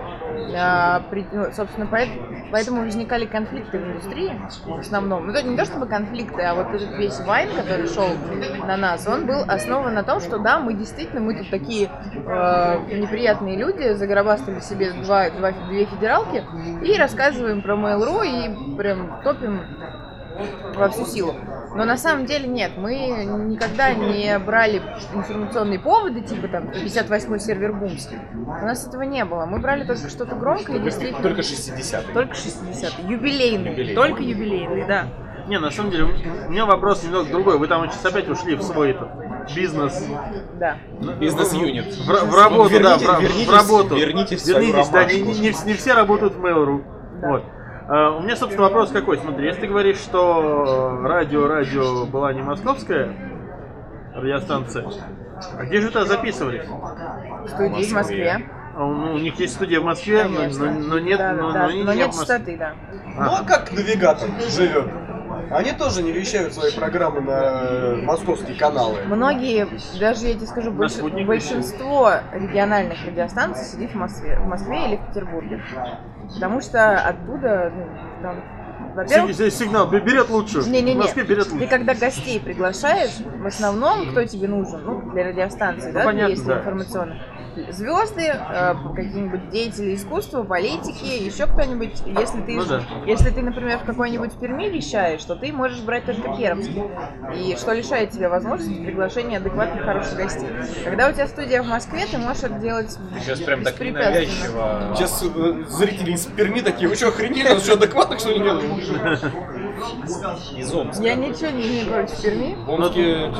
[0.55, 2.09] а, ну, собственно, поэт-
[2.51, 4.33] поэтому возникали конфликты в индустрии
[4.65, 5.27] в основном.
[5.27, 8.07] Ну, не то чтобы конфликты, а вот этот весь вайн, который шел
[8.65, 12.79] на нас, он был основан на том, что да, мы действительно, мы тут такие э,
[12.95, 16.43] неприятные люди, загробастали себе два, два, две федералки
[16.83, 19.61] и рассказываем про Mail.ru и прям топим
[20.75, 21.35] во всю силу.
[21.75, 24.81] Но на самом деле нет, мы никогда не брали
[25.13, 28.07] информационные поводы, типа там 58-й сервер Бумс.
[28.33, 29.45] У нас этого не было.
[29.45, 31.21] Мы брали только что-то громкое и действительно...
[31.21, 33.71] Только 60 Только 60 Юбилейный.
[33.71, 33.95] Юбилейный.
[33.95, 35.07] Только юбилейный, да.
[35.47, 36.03] Не, на самом деле,
[36.47, 37.57] у меня вопрос немного другой.
[37.57, 39.07] Вы там сейчас опять ушли в свой этот,
[39.55, 40.03] бизнес.
[40.59, 40.77] Да.
[41.19, 41.85] Бизнес-юнит.
[41.95, 43.95] В, в работу, Верните- да, в, ра- в вернитесь- работу.
[43.95, 46.83] вернитесь в свою Вернитесь, да, не, не- не- не все работают в Mail.ru.
[47.21, 47.29] Да.
[47.29, 47.43] Вот.
[47.87, 49.17] А, у меня, собственно, вопрос какой.
[49.17, 53.13] Смотри, если ты говоришь, что радио, радио была не московская
[54.13, 54.85] радиостанция,
[55.57, 56.67] а где же это записывались?
[56.67, 58.49] В студии в Москве.
[58.75, 60.65] А, ну, у них есть студия в Москве, но, Конечно.
[60.71, 62.73] но- но нет, Да, но, да, но они но не нет частоты, да.
[63.15, 64.87] Ну а как навигатор живет?
[65.49, 68.97] Они тоже не вещают свои программы на московские каналы.
[69.05, 69.67] Многие,
[69.99, 75.07] даже я тебе скажу, больш- большинство региональных радиостанций сидит в Москве, в Москве или в
[75.07, 75.61] Петербурге.
[76.33, 77.87] Потому что оттуда, ну,
[78.21, 78.43] там,
[78.95, 80.59] во-первых, Си- Сигнал бе- берет лучше.
[80.69, 80.95] Не-не-не.
[80.95, 81.67] В Москве берет Ты лучше.
[81.67, 84.81] когда гостей приглашаешь, в основном кто тебе нужен?
[84.83, 86.59] Ну, для радиостанции, да, понятно, если да.
[86.59, 87.15] информационно.
[87.71, 92.01] Звезды, э, какие-нибудь деятели искусства, политики, еще кто-нибудь.
[92.05, 92.81] Если ты, Ну да.
[93.05, 96.83] если ты, например, в какой-нибудь Перми вещаешь, то ты можешь брать только пермский.
[97.35, 100.49] И что лишает тебя возможности приглашения адекватных, хороших гостей.
[100.83, 104.93] Когда у тебя студия в Москве, ты можешь это делать Сейчас прям так ненавязчиво.
[104.95, 107.57] Сейчас э, зрители из Перми такие, вы что, охренели?
[107.59, 108.63] Что, адекватно, что ли, нет?
[110.55, 111.03] из Омска.
[111.03, 112.55] Я ничего не имею против Перми.
[112.55, 113.31] В Омске...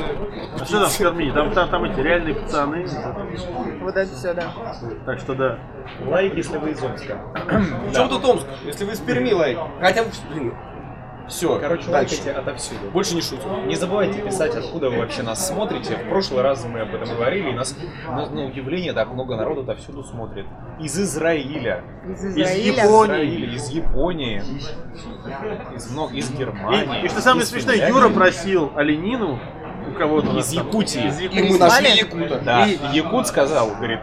[0.60, 1.30] А что там в Перми?
[1.32, 2.86] Там, там, там эти реальные пацаны.
[3.80, 4.52] Вот это все, да.
[5.06, 5.58] Так что да.
[6.06, 7.18] Лайк, если вы из Омска.
[7.88, 8.46] В чем тут Омск?
[8.64, 9.58] Если вы из Перми, лайк.
[9.80, 10.54] Хотя, бы, блин,
[11.28, 12.16] все, Короче, дальше.
[12.16, 12.90] лайкайте отовсюду.
[12.92, 13.66] Больше не шутим.
[13.68, 15.96] Не забывайте писать, откуда вы вообще нас смотрите.
[15.96, 17.76] В прошлый раз мы об этом говорили, и нас,
[18.08, 20.46] на, на удивление, так много народу отовсюду смотрит.
[20.80, 21.82] Из Израиля.
[22.06, 22.82] Из Из Израиля.
[22.84, 23.14] Японии.
[23.26, 24.42] Израиля, из Японии,
[25.76, 27.02] из, много, из Германии.
[27.02, 27.88] И, и что самое из смешное.
[27.88, 29.38] Юра просил оленину
[29.88, 30.36] у кого-то.
[30.38, 30.52] Из.
[30.52, 31.06] Якутии.
[31.08, 31.52] Из И Якутии.
[31.52, 31.90] мы нашли?
[31.96, 32.40] Якута.
[32.44, 34.00] Да, И- Якут сказал, говорит,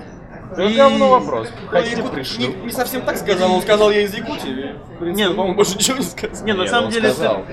[0.57, 1.47] да И- говно вопрос.
[1.63, 2.47] Ну, Хотите, Якут пришлю.
[2.47, 4.75] Не, не совсем так сказал, он сказал, я из Якутии.
[4.95, 6.45] В принципе, Не, по-моему, больше ничего не сказал.
[6.45, 7.43] Не, на Нет, самом он деле, сказал.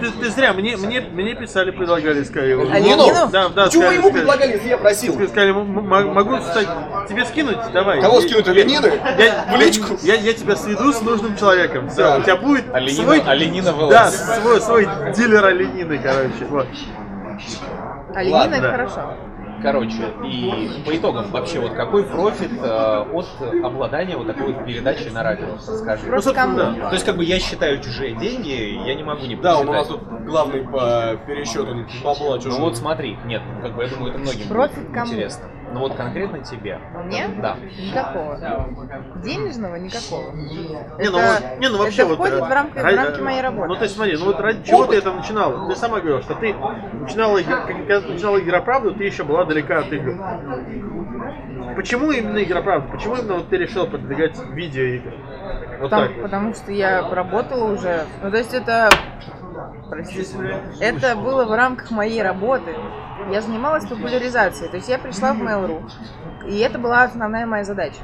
[0.00, 2.52] ты, ты зря, мне, мне, мне писали, предлагали, сказали.
[2.52, 3.06] Оленину?
[3.30, 5.14] Да, да, Чего сказали, ему предлагали, если я просил?
[5.14, 6.68] сказали, могу стать,
[7.08, 7.58] тебе скинуть?
[7.72, 8.00] Давай.
[8.00, 8.92] Кого Я- скинуть, Ленины?
[9.18, 9.96] Я, В личку?
[10.02, 11.88] Я, я тебя сведу с нужным человеком.
[11.90, 12.18] Все, Да.
[12.18, 13.20] у тебя будет Оленина- свой...
[13.20, 14.38] оленина Да, вылаз.
[14.40, 16.44] свой, свой дилер оленины, короче.
[16.48, 16.66] Вот.
[18.14, 18.70] Оленина Ладно, это да.
[18.72, 19.14] хорошо.
[19.62, 23.26] Короче, и по итогам вообще вот какой профит э, от
[23.64, 25.58] обладания вот такой вот передачей на радио?
[25.58, 26.06] Скажи.
[26.06, 26.78] Просто собственно, кому?
[26.80, 26.88] да.
[26.88, 29.72] То есть как бы я считаю чужие деньги, я не могу не Да, он у
[29.72, 32.60] нас тут главный по пересчету бабла Ну чужого.
[32.62, 35.06] вот смотри, нет, ну как бы я думаю, это многим Профит будет кому?
[35.12, 35.44] интересно.
[35.72, 36.78] Ну вот конкретно тебе.
[37.04, 37.28] Мне?
[37.40, 37.56] Да.
[37.56, 38.38] Никакого.
[39.22, 40.32] Денежного никакого.
[40.32, 42.14] Не, ну, Это- вот- не, ну вообще это вот...
[42.16, 43.68] входит э, в рамки, в ради- рамки моей работы.
[43.68, 45.68] Ну, то есть смотри, ну вот ради чего ты это начинал?
[45.68, 49.92] Ты сама говорила, что ты начинала, когда ты начинала Игроправду, ты еще была далека от
[49.92, 50.14] игр.
[51.76, 52.88] Почему именно Игроправда?
[52.88, 55.14] Почему именно вот ты решил продвигать видеоигры?
[55.80, 56.22] Вот Потому, так вот.
[56.22, 58.04] потому что я работала уже.
[58.22, 58.90] Ну, то есть это...
[59.92, 60.38] Простите.
[60.80, 62.74] Это было в рамках моей работы.
[63.30, 64.70] Я занималась популяризацией.
[64.70, 65.82] То есть я пришла в Mail.ru.
[66.48, 68.00] И это была основная моя задача.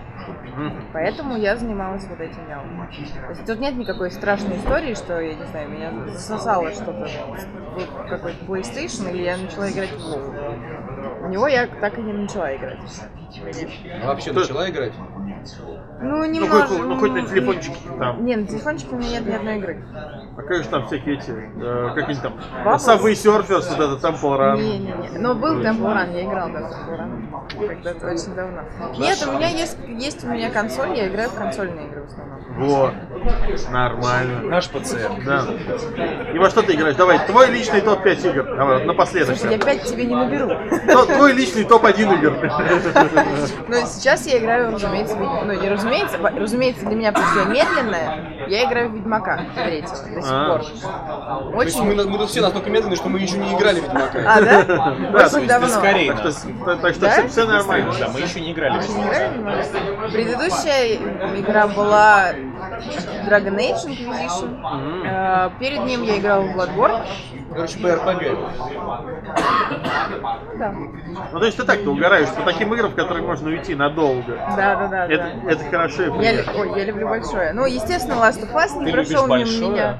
[0.93, 2.89] Поэтому я занималась вот этим делом.
[2.91, 7.09] То есть тут нет никакой страшной истории, что, я не знаю, меня засосало что-то
[7.75, 11.27] в какой-то PlayStation, или я начала играть в WoW.
[11.27, 12.81] В него я так и не начала играть.
[14.03, 14.93] А вообще начала играть?
[16.01, 16.67] Ну, Ну, немного.
[16.67, 18.25] хоть, ну, хоть на телефончике там.
[18.25, 19.85] Не, на телефончике у меня нет ни одной игры.
[20.37, 22.35] А как же там всякие эти, э, как они там,
[22.65, 22.77] Bubbles?
[22.79, 24.57] Subway Surfers, вот это, Temple Run.
[24.63, 25.19] Не-не-не.
[25.19, 27.69] Но был Temple Run, я играл в Temple Run.
[27.69, 28.63] Когда-то очень давно.
[28.99, 32.39] Нет, у меня есть, есть у меня консоль, я играю в консольные игры в основном.
[32.59, 32.93] Вот,
[33.71, 34.41] нормально.
[34.43, 35.25] Наш пациент.
[35.25, 35.45] Да.
[36.33, 36.97] И во что ты играешь?
[36.97, 38.57] Давай, твой личный топ-5 игр.
[38.57, 39.37] Давай, напоследок.
[39.37, 40.51] Слушай, я пять тебе не наберу.
[41.07, 42.33] Твой личный топ-1 игр.
[43.69, 48.45] Но сейчас я играю, разумеется, в ну не разумеется, разумеется, для меня все медленное.
[48.47, 50.49] Я играю в Ведьмака третьего до сих А.
[50.49, 50.65] пор.
[50.65, 51.97] То есть мы, Очень.
[51.97, 54.19] на- мы тут все настолько медленные, что мы еще не играли в Ведьмака.
[54.27, 54.65] А, да?
[54.65, 54.95] Да,
[55.27, 55.69] Очень то давно.
[55.69, 56.13] скорее.
[56.15, 57.11] Так что, так что Да?
[57.11, 57.93] все, все нормально.
[57.99, 58.79] Да, мы еще не играли.
[58.81, 60.09] в Очень в Ведьмака.
[60.13, 60.97] Предыдущая
[61.41, 62.29] игра была
[63.27, 65.07] Dragon Age Inquisition.
[65.07, 67.03] Э, Перед ним я играла в Bloodborne.
[67.53, 68.39] Короче, БРПГ.
[70.59, 70.73] Да.
[71.33, 74.37] Ну, то есть ты так-то угораешь по таким играм, в которые можно уйти надолго.
[74.57, 75.07] Да, да, да.
[75.07, 75.51] Это, да.
[75.53, 77.53] это хорошо и Я, лю- ой, я люблю большое.
[77.53, 79.71] Ну, естественно, Last of Us не Ты прошел мимо большое?
[79.71, 79.99] меня.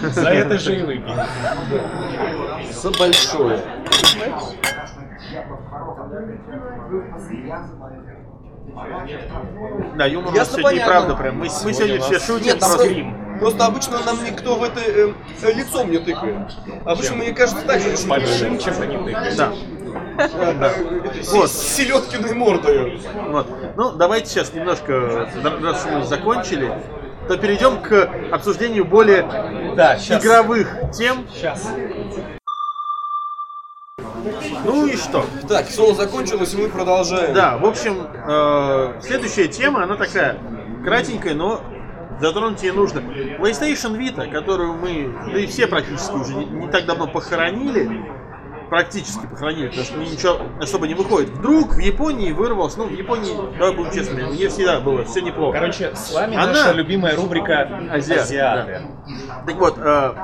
[0.00, 1.16] За это же и выпьем.
[2.72, 3.60] За большое.
[9.96, 10.92] Да, юмор у нас Ясно, сегодня и понятно.
[10.92, 11.36] правда прям.
[11.38, 13.38] Мы, мы сегодня все шутим Нет, про просто, грим.
[13.38, 15.12] просто обычно нам никто в это э,
[15.42, 16.52] э, лицом не тыкает.
[16.84, 17.96] Обычно, мне кажется, так же.
[17.96, 19.34] что Большим чем-то не тыкаешь.
[19.36, 19.52] Да.
[21.32, 21.50] Вот.
[21.50, 23.00] С селедкиной мордой.
[23.28, 23.46] Вот.
[23.76, 25.28] Ну, давайте сейчас немножко,
[25.62, 26.72] раз мы закончили,
[27.28, 29.22] то перейдем к обсуждению более
[29.74, 31.26] Да, игровых тем.
[31.34, 31.66] Сейчас.
[34.66, 35.24] Ну и что?
[35.48, 37.34] Так, соло закончилось, и мы продолжаем.
[37.34, 40.38] Да, в общем, э, следующая тема, она такая
[40.84, 41.60] кратенькая, но
[42.20, 42.98] затронуть ее нужно.
[43.38, 48.04] PlayStation Vita, которую мы, да и все практически уже не, не так давно похоронили,
[48.70, 51.30] практически похоронили, потому что ничего особо не выходит.
[51.30, 55.58] Вдруг в Японии вырвался, ну в Японии, давай будем честными, не всегда было все неплохо.
[55.58, 58.80] Короче, с вами Она- наша любимая рубрика Азиаты, Азиаты.
[59.46, 60.14] Так вот, э,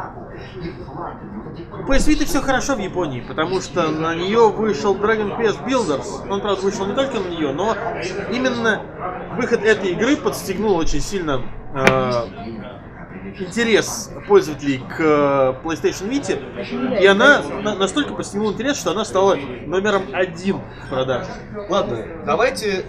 [1.42, 1.42] у
[1.89, 6.29] PS Vita все хорошо в Японии, потому что на нее вышел Dragon Quest Builders.
[6.31, 7.77] Он, правда, вышел не только на нее, но
[8.31, 8.83] именно
[9.37, 11.43] выход этой игры подстегнул очень сильно
[11.75, 12.27] э,
[13.39, 17.01] интерес пользователей к э, PlayStation Vita.
[17.01, 19.35] И она на- настолько подстегнула интерес, что она стала
[19.67, 21.27] номером один в продаже.
[21.69, 22.85] Ладно, давайте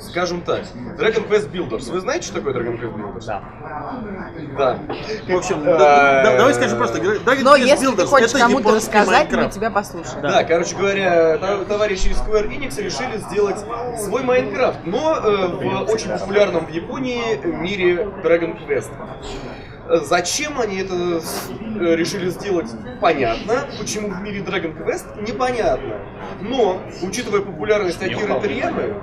[0.00, 0.62] скажем так.
[0.98, 1.90] Dragon Quest Builders.
[1.90, 3.26] Вы знаете, что такое Dragon Quest Builders?
[3.26, 3.42] Да.
[4.56, 4.78] Да.
[5.28, 8.96] В общем, Э, да- да- давай скажем просто, Dragon Quest Builders хочешь это кому-то японский
[8.98, 10.22] рассказать, мы тебя послушаем.
[10.22, 10.44] Да.
[10.44, 13.56] Короче говоря, товарищи из Square Enix решили сделать
[13.98, 18.90] свой Майнкрафт, но э, в очень популярном в Японии мире Dragon Quest.
[19.88, 22.70] Зачем они это э, решили сделать,
[23.00, 23.66] понятно.
[23.78, 26.00] Почему в мире Dragon Quest, непонятно.
[26.40, 28.94] Но, учитывая популярность Акиры Ториямы,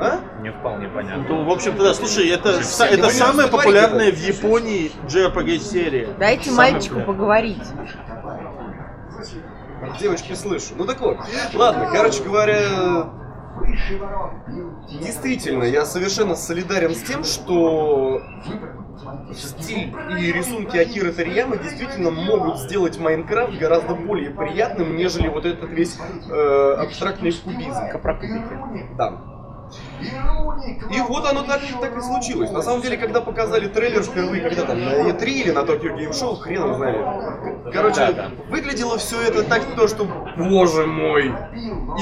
[0.00, 0.20] а?
[0.42, 1.24] Не вполне понятно.
[1.28, 4.16] Ну, в общем-то, да, слушай, это, са- это самая популярная в?
[4.18, 6.16] Японии JRPG-серия.
[6.18, 7.16] Дайте Самая мальчику популярная.
[7.16, 7.62] поговорить.
[10.00, 10.74] Девочки слышу.
[10.76, 11.18] Ну так вот.
[11.54, 13.10] Ладно, короче говоря,
[15.00, 18.20] действительно, я совершенно солидарен с тем, что
[19.34, 25.70] стиль и рисунки Акиры Тариямы действительно могут сделать Майнкрафт гораздо более приятным, нежели вот этот
[25.70, 27.80] весь э, абстрактный кубизм.
[28.96, 29.22] Да.
[30.90, 32.50] И вот оно так, так и случилось.
[32.50, 36.10] На самом деле, когда показали трейлер впервые, когда там на E3 или на Tokyo Game
[36.10, 37.72] Show, хрен знает.
[37.72, 38.30] Короче, Да-да.
[38.48, 40.06] выглядело все это так, то, что,
[40.36, 41.34] боже мой,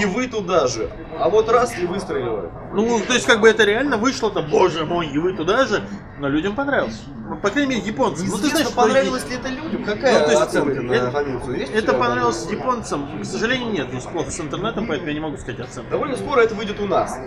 [0.01, 0.91] и вы туда же.
[1.19, 2.51] А вот раз и выстреливают.
[2.73, 5.83] Ну, то есть, как бы это реально вышло-то, боже мой, и вы туда же,
[6.19, 7.03] но людям понравилось.
[7.29, 8.29] Ну, по крайней мере, японцам.
[8.29, 9.85] Ну, ты знаешь, понравилось ли это людям?
[9.85, 11.53] Какая Ну, то есть, оценка на это-?
[11.53, 13.21] Есть это понравилось японцам.
[13.21, 15.91] К сожалению, нет, здесь плохо с интернетом, поэтому я не могу сказать оценку.
[15.91, 17.19] Довольно скоро это выйдет у нас.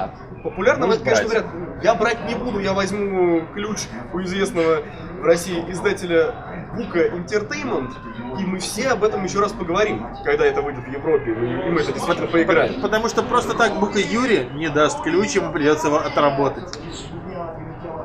[0.00, 0.42] Так.
[0.42, 1.44] Популярным Можешь это, конечно, брать.
[1.44, 3.80] говорят, я брать не буду, я возьму ключ
[4.12, 4.82] у известного
[5.20, 6.34] в России издателя
[6.74, 7.90] Бука Entertainment,
[8.38, 11.80] и мы все об этом еще раз поговорим, когда это выйдет в Европе, и мы
[11.80, 12.80] это действительно поиграем.
[12.80, 16.78] Потому что просто так Бука Юри не даст ключ, ему придется его отработать.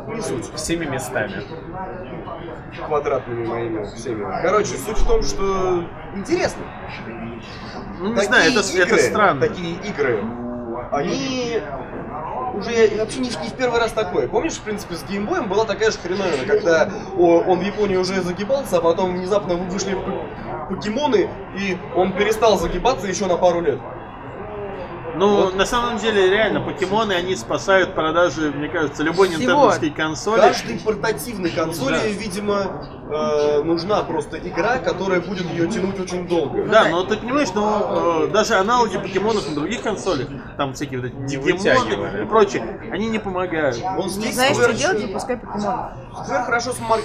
[0.07, 0.53] Не суть.
[0.55, 1.43] Всеми местами.
[2.85, 4.25] Квадратными моими всеми.
[4.41, 5.83] Короче, суть в том, что
[6.15, 6.63] интересно.
[7.99, 9.41] Ну, не Такие знаю, это, это игры, странно.
[9.41, 10.23] Такие игры,
[10.91, 11.59] они
[12.53, 14.27] уже вообще не, в- не в первый раз такое.
[14.27, 18.77] Помнишь, в принципе, с геймбоем была такая же хреновина, когда он в Японии уже загибался,
[18.77, 19.97] а потом внезапно вышли
[20.69, 23.79] покемоны, и он перестал загибаться еще на пару лет.
[25.17, 29.39] Ну, на самом деле, реально, покемоны, они спасают продажи, мне кажется, любой Всего.
[29.43, 30.41] нинтендовской консоли.
[30.41, 36.63] Каждой портативной консоли, видимо, э, нужна просто игра, которая будет ее тянуть очень долго.
[36.65, 41.07] Да, но ты понимаешь, ну, э, даже аналоги покемонов на других консолях, там всякие вот
[41.07, 43.77] эти дигимоны и прочее, они не помогают.
[43.97, 45.91] Он Не здесь знаешь, Square- что делать, выпускай покемонов.
[46.13, 46.99] Square хорошо смар...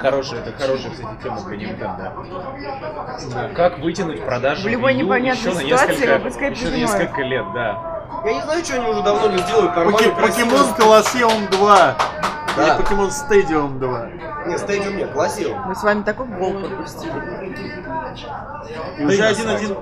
[0.00, 3.54] Хорошая, это хорошая, кстати, тема про Nintendo.
[3.54, 7.44] Как вытянуть продажи В любой непонятной еще на ситуации несколько, выпускай еще на несколько лет,
[7.54, 7.98] да.
[8.24, 9.74] Я не знаю, что они уже давно не сделают.
[9.74, 11.96] Покемон Колоссеум 2.
[12.58, 12.74] Да.
[12.74, 14.10] Или Покемон Стадиум 2.
[14.46, 15.54] Не, Stadium нет, классил.
[15.66, 17.12] Мы с вами такой гол пропустили.
[18.98, 19.76] И уже один-один.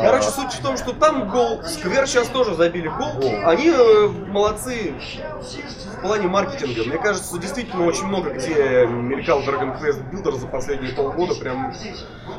[0.00, 3.22] Короче, суть в том, что там гол, Сквер сейчас тоже забили гол.
[3.44, 4.94] Они э, молодцы
[5.96, 6.84] в плане маркетинга.
[6.88, 11.34] Мне кажется, действительно очень много где мелькал Dragon Quest Builder за последние полгода.
[11.34, 11.72] Прям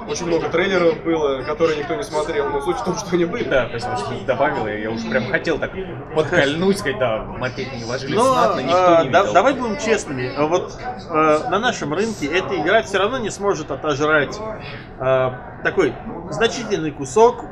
[0.07, 2.49] очень много трейлеров было, которые никто не смотрел.
[2.49, 3.43] Но суть в том, что они были.
[3.45, 4.67] Да, спасибо, что добавила.
[4.67, 5.71] Я уж прям хотел так
[6.15, 9.33] подкольнуть, сказать, да, смотреть не ложились Но знатно, никто э, не да- видел.
[9.33, 10.23] давай будем честными.
[10.35, 10.73] Э, Вот
[11.09, 11.13] э,
[11.49, 14.37] на нашем рынке эта игра все равно не сможет отожрать
[14.99, 15.29] э,
[15.63, 15.93] такой
[16.29, 17.43] значительный кусок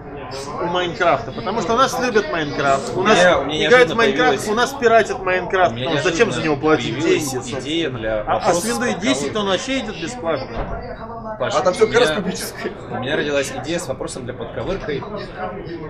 [0.62, 4.30] у Майнкрафта, потому что у нас любят Майнкрафт, у нас у меня играют в Майнкрафт,
[4.30, 7.60] появилась- у нас пиратят Майнкрафт, меня ну, зачем за него платить деньги?
[7.60, 9.38] идея для А, а с Windows 10 подковырки.
[9.38, 11.15] он вообще идет бесплатно.
[11.40, 12.72] Паша, А там все кубическое.
[12.92, 15.00] У меня родилась идея с вопросом для подковыркой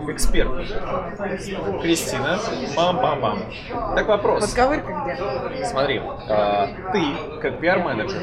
[0.09, 0.51] эксперт.
[1.81, 2.39] Кристина,
[2.75, 3.43] бам-бам-бам.
[3.95, 4.45] Так вопрос.
[4.45, 5.65] Подковырка где?
[5.65, 8.21] Смотри, а, ты, как пиар-менеджер,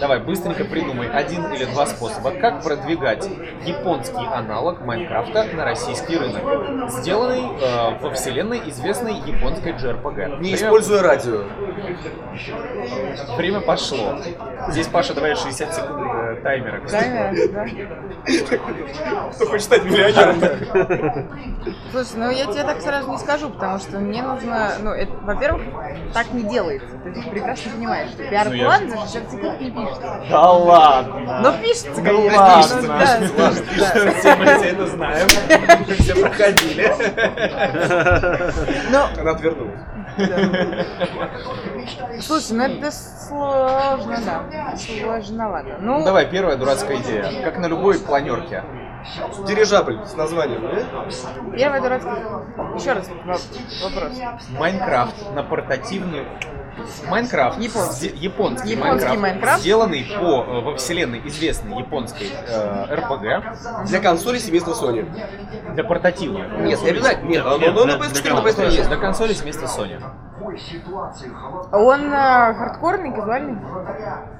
[0.00, 3.28] давай быстренько придумай один или два способа, как продвигать
[3.64, 10.40] японский аналог Майнкрафта на российский рынок, сделанный э, во вселенной известной японской JRPG.
[10.40, 11.44] Не Время- используя радио.
[13.36, 14.18] Время пошло.
[14.68, 16.80] Здесь Паша добавит 60 секунд э, таймера.
[16.80, 19.30] Камера, да.
[19.34, 20.40] Кто хочет стать миллионером?
[21.90, 25.62] Слушай, ну я тебе так сразу не скажу, потому что мне нужно, ну, это, во-первых,
[26.14, 26.88] так не делается.
[27.04, 30.24] Ты прекрасно понимаешь, что пиар-план за 60 секунд не пишется.
[30.30, 31.40] Да ладно!
[31.42, 32.40] Но пишется, Да конечно.
[32.40, 32.76] ладно.
[32.80, 34.12] ну, да, пишется.
[34.18, 35.28] Все мы это знаем.
[35.98, 36.92] Все проходили.
[39.20, 39.80] Она отвернулась.
[42.20, 44.76] Слушай, ну это сложно, да.
[44.76, 45.76] Сложновато.
[45.80, 47.42] Ну, Ну давай, первая дурацкая идея.
[47.44, 48.64] Как на любой планерке.
[49.46, 51.56] Дирижабль с названием, да?
[51.56, 52.16] первая дурацкая...
[52.76, 53.32] Еще раз во-
[53.88, 54.12] вопрос.
[54.58, 56.26] Minecraft на портативную
[57.08, 58.08] Minecraft, Японский.
[58.08, 59.60] японский, Японский Minecraft, Minecraft.
[59.60, 65.06] сделанный по э, во вселенной известной японской э, РПГ Для консоли семейства Sony.
[65.74, 66.48] для портативной.
[66.66, 67.28] Нет, не обязательно.
[67.28, 68.88] Нет, но на PS4 для на PS3 есть.
[68.88, 70.02] Для консоли вместо Sony.
[71.72, 73.56] Он э, хардкорный, казуальный?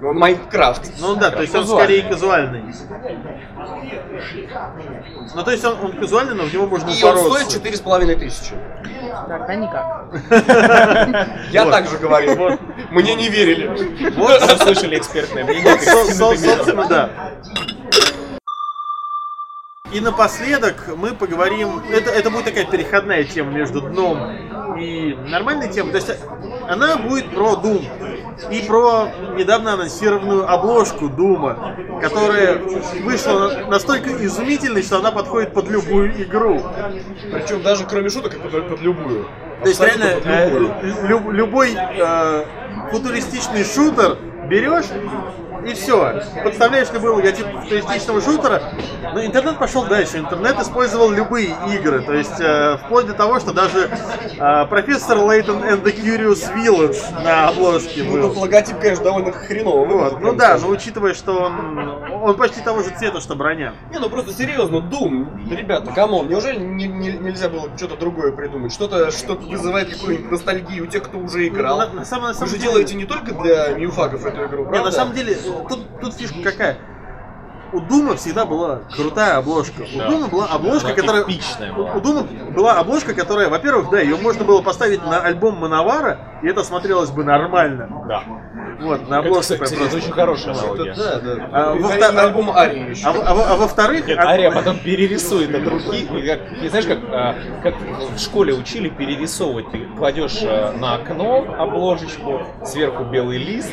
[0.01, 0.91] Ну, Майнкрафт.
[1.01, 1.85] Ну да, то есть он Казуальный.
[2.01, 2.65] скорее казуальный.
[5.35, 7.51] Ну то есть он, он казуальный, но в него можно И он стоит упороться.
[7.59, 8.55] четыре с половиной тысячи.
[9.29, 10.07] Тогда никак.
[11.51, 11.71] Я Вот.
[11.73, 12.37] так же говорил.
[12.37, 12.61] Вот.
[12.91, 13.69] Мне не верили.
[14.17, 15.79] Вот заслышали экспертное мнение.
[15.79, 16.15] Со-.
[16.15, 17.11] Собственно, да.
[19.93, 24.19] И напоследок мы поговорим, это, это будет такая переходная тема между дном
[24.79, 25.93] и нормальной темой.
[25.93, 26.11] То есть
[26.69, 27.85] она будет про Doom
[28.51, 32.59] и про недавно анонсированную обложку Дума, которая
[33.03, 36.63] вышла настолько изумительной, что она подходит под любую игру.
[37.31, 39.27] Причем даже кроме шуток, под, под любую.
[39.63, 41.09] То есть реально под э, любую.
[41.09, 42.45] лю- любой э,
[42.91, 44.17] футуристичный шутер
[44.49, 44.87] берешь
[45.67, 46.23] и все.
[46.45, 48.63] Подставляешь любой логотип футуристичного шутера.
[49.15, 50.19] Но интернет пошел дальше.
[50.19, 52.03] Интернет использовал любые игры.
[52.03, 53.91] То есть э, вплоть до того, что даже
[54.39, 58.29] э, Professor Layton and the Curious Village на обложке Ну, был.
[58.29, 59.85] тут логотип, конечно, довольно хреново.
[59.87, 60.21] Вот.
[60.21, 61.79] Ну да, но учитывая, что он,
[62.23, 63.75] он почти того же цвета, что броня.
[63.91, 68.33] Не, ну просто серьезно, Doom, ребята, come on, неужели не- не- нельзя было что-то другое
[68.33, 68.73] придумать?
[68.73, 71.79] Что-то, что вызывает какую-нибудь ностальгию у тех, кто уже играл?
[71.79, 74.85] На, на самом, на Вы же делаете не только для ньюфагов эту игру, Не, правда?
[74.87, 75.37] на самом деле,
[75.69, 76.77] тут, тут фишка какая.
[77.73, 79.85] У Дума всегда была крутая обложка.
[79.97, 80.07] Да.
[80.07, 81.25] У Дума была обложка, Она которая...
[81.25, 81.93] была.
[81.95, 86.49] у Дума была обложка, которая, во-первых, да, ее можно было поставить на альбом Мановара, и
[86.49, 87.89] это смотрелось бы нормально.
[88.07, 88.23] Да.
[88.81, 90.95] Вот, на Это, обложке кстати, прям это очень хорошая Это аналогия.
[90.95, 91.49] да, да.
[91.53, 93.07] А, И во на- втор- на альбом Арии еще.
[93.07, 94.07] А, во- а во- а во-вторых...
[94.07, 95.99] Нет, Ария потом перерисует от руки.
[96.01, 99.71] И как, и знаешь, как, а, как в школе учили перерисовывать.
[99.71, 103.73] Ты кладешь а, на окно обложечку, сверху белый лист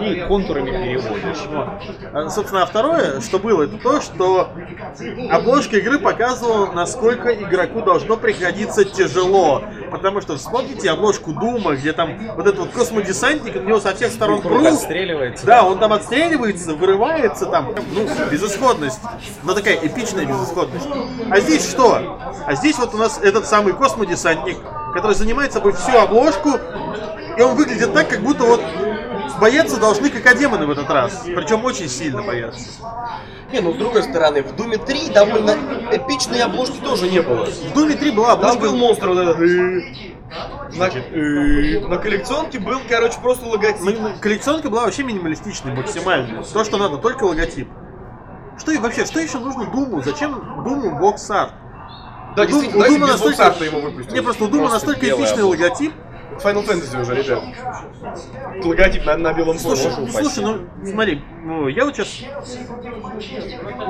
[0.00, 1.44] и контурами переводишь.
[2.12, 4.50] А, Собственно, а второе, что было, это то, что
[5.30, 9.62] обложка игры показывала, насколько игроку должно приходиться тяжело.
[9.90, 14.12] Потому что вспомните обложку Дума, где там вот этот вот космодесантник, у него со всех
[14.12, 15.46] сторон Круг отстреливается.
[15.46, 17.74] Да, он там отстреливается, вырывается там.
[17.92, 19.00] Ну, безысходность.
[19.42, 20.86] Но такая эпичная безысходность.
[21.30, 22.18] А здесь что?
[22.46, 24.58] А здесь вот у нас этот самый космодесантник,
[24.94, 26.50] который занимает собой всю обложку,
[27.36, 28.60] и он выглядит так, как будто вот
[29.38, 31.22] бояться должны как демоны в этот раз.
[31.24, 32.68] Причем очень сильно боятся.
[33.52, 35.50] Не, ну с другой стороны, в Думе 3 довольно
[35.90, 37.46] эпичной обложки тоже не было.
[37.46, 38.60] В Думе 3 была Там обложка...
[38.60, 39.40] был монстр вот этот.
[39.40, 39.82] э,
[40.76, 43.98] На, э, на коллекционке был, короче, просто логотип.
[43.98, 46.44] М- Коллекционка была вообще минималистичной максимально.
[46.44, 47.68] То, что надо, только логотип.
[48.58, 50.00] Что и вообще, что еще нужно Думу?
[50.02, 51.52] Зачем Думу box art?
[52.36, 54.12] Да, У Дума настолько- его выпустить.
[54.12, 55.92] Не, просто у Дума настолько эпичный обложка.
[56.44, 56.44] Логотип.
[56.44, 58.64] Final Fantasy уже, ребят.
[58.64, 59.76] Логотип на, на белом фоне.
[59.76, 62.20] Слушай, ну, слушай, ну смотри, ну, я вот сейчас.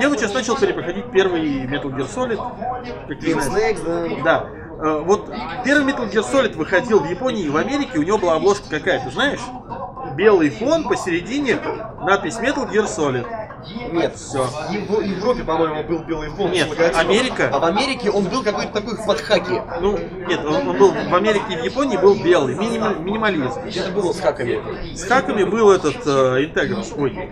[0.01, 3.09] Я вот сейчас начал перепроходить первый Metal Gear Solid.
[3.09, 3.79] Как ты знаешь.
[4.25, 4.60] Да.
[4.83, 5.31] Э, Вот
[5.65, 9.03] первый Metal Gear Solid выходил в Японии и в Америке, у него была обложка какая,
[9.05, 9.41] ты знаешь?
[10.17, 11.59] Белый фон, посередине
[12.03, 13.27] надпись Metal Gear Solid.
[13.93, 14.45] Нет, Всё.
[14.45, 16.67] В Ев- Европе, по-моему, был белый фон Нет.
[16.97, 17.51] Америка.
[17.53, 19.63] А в Америке он был какой-то такой в подхаке.
[19.83, 23.61] Ну, нет, он, он был в Америке и в Японии был белый, минима- минимализм.
[23.67, 24.95] Где-то было с хаками.
[24.97, 26.87] С хаками был этот э, Integral.
[26.97, 27.29] Ой.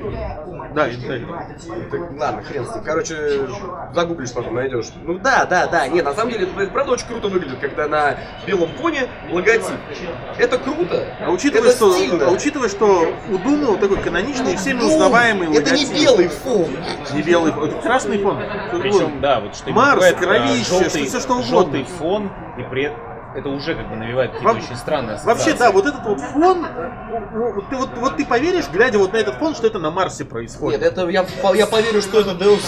[0.74, 1.90] Да, Integral.
[1.90, 2.84] Так, ладно, хрен с ним.
[2.84, 3.40] Короче,
[3.94, 4.88] загуглишь потом, найдешь.
[5.04, 5.88] Ну да, да, да.
[5.88, 8.16] Нет, на самом деле, это правда очень круто выглядит, когда на
[8.46, 9.74] белом фоне логотип.
[10.38, 11.06] Это круто.
[11.20, 12.26] А учитывая, это что, стильно.
[12.26, 16.02] а учитывая, что у Дума вот такой каноничный всеми узнаваемый Это не логотип.
[16.02, 16.66] белый фон.
[17.14, 18.42] Не белый, фон, это красный фон.
[18.80, 21.48] Причем, да, вот что Марс, а, кровище, желтый, что- всё что угодно.
[21.48, 22.92] желтый фон, и при
[23.36, 25.58] это уже как бы навевает какие-то Во- очень странные Вообще, ассоциации.
[25.58, 26.66] да, вот этот вот фон,
[27.54, 30.24] вот ты, вот, вот ты поверишь, глядя вот на этот фон, что это на Марсе
[30.24, 30.80] происходит.
[30.80, 32.62] Нет, это я, я поверю, что это Deus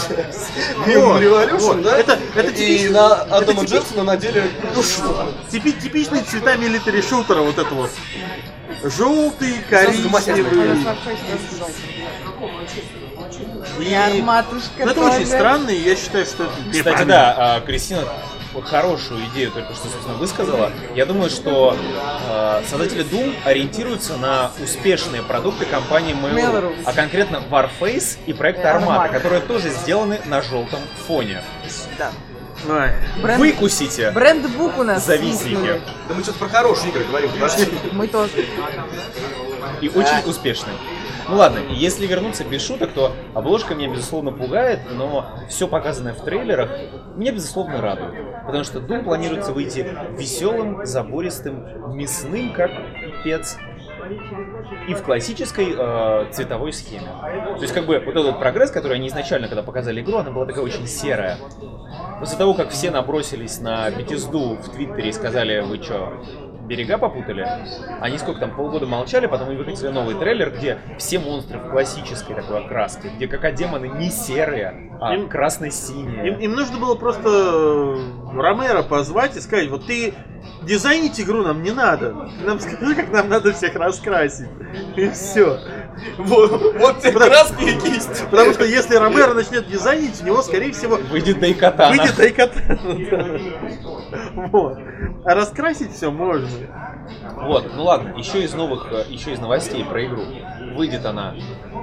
[0.85, 1.81] Human Revolution, вот.
[1.83, 1.97] да?
[1.97, 4.43] Это- это И типичный- на это Атома типи- Джексона надели
[4.75, 5.01] душу.
[5.49, 7.89] Типи- типичные цвета милитари шутера, вот это вот.
[8.83, 10.51] Желтый, коричневый.
[13.79, 17.61] И- Я матушка Ну, это очень странно, и я считаю, что это Кстати, да, а,
[17.61, 18.03] Кристина
[18.59, 20.71] хорошую идею только что, собственно, высказала.
[20.95, 21.77] Я думаю, что
[22.29, 29.07] э, создатели Doom ориентируются на успешные продукты компании Mail.ru, а конкретно Warface и проект Armata,
[29.07, 29.09] Armata.
[29.09, 31.41] которые тоже сделаны на желтом фоне.
[31.97, 32.11] Да.
[33.21, 34.11] Бренд, Выкусите!
[34.11, 35.81] Брендбук у нас свистнули.
[36.07, 37.67] Да мы сейчас про хорошие игры говорим, подожди.
[37.91, 38.45] Мы тоже.
[39.81, 40.73] И очень успешный.
[41.27, 46.23] Ну ладно, если вернуться без шуток, то обложка меня безусловно пугает, но все показанное в
[46.23, 46.69] трейлерах
[47.15, 48.13] меня безусловно радует.
[48.45, 49.85] Потому что Doom планируется выйти
[50.17, 53.57] веселым, забористым, мясным, как пипец,
[54.87, 57.07] и в классической э, цветовой схеме.
[57.55, 60.45] То есть как бы вот этот прогресс, который они изначально, когда показали игру, она была
[60.45, 61.37] такая очень серая.
[62.19, 66.13] После того, как все набросились на Бетизду в Твиттере и сказали, вы что,
[66.67, 67.47] берега попутали?
[67.99, 72.35] Они сколько там, полгода молчали, потом они выкатили новый трейлер, где все монстры в классической
[72.35, 76.27] такой окраске, где как демоны не серые, а Им- красно-синие.
[76.27, 80.13] Им, им нужно было просто э, Ромеро позвать и сказать, вот ты
[80.63, 82.29] дизайнить игру нам не надо.
[82.45, 84.49] Нам скажи, как нам надо всех раскрасить.
[84.95, 85.59] И все.
[86.17, 88.25] Вот, вот краски и кисть.
[88.29, 91.95] Потому что если Ромеро начнет дизайнить, у него, скорее всего, Выйдет Дайкатана.
[91.95, 92.79] выйдет Дайкатана.
[94.51, 94.77] Вот.
[95.25, 96.47] А раскрасить все можно.
[97.35, 100.23] Вот, ну ладно, еще из новых, еще из новостей про игру.
[100.75, 101.35] Выйдет она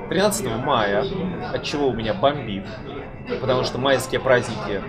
[0.09, 1.05] 13 мая,
[1.53, 2.65] от чего у меня бомбит.
[3.41, 4.83] Потому что майские праздники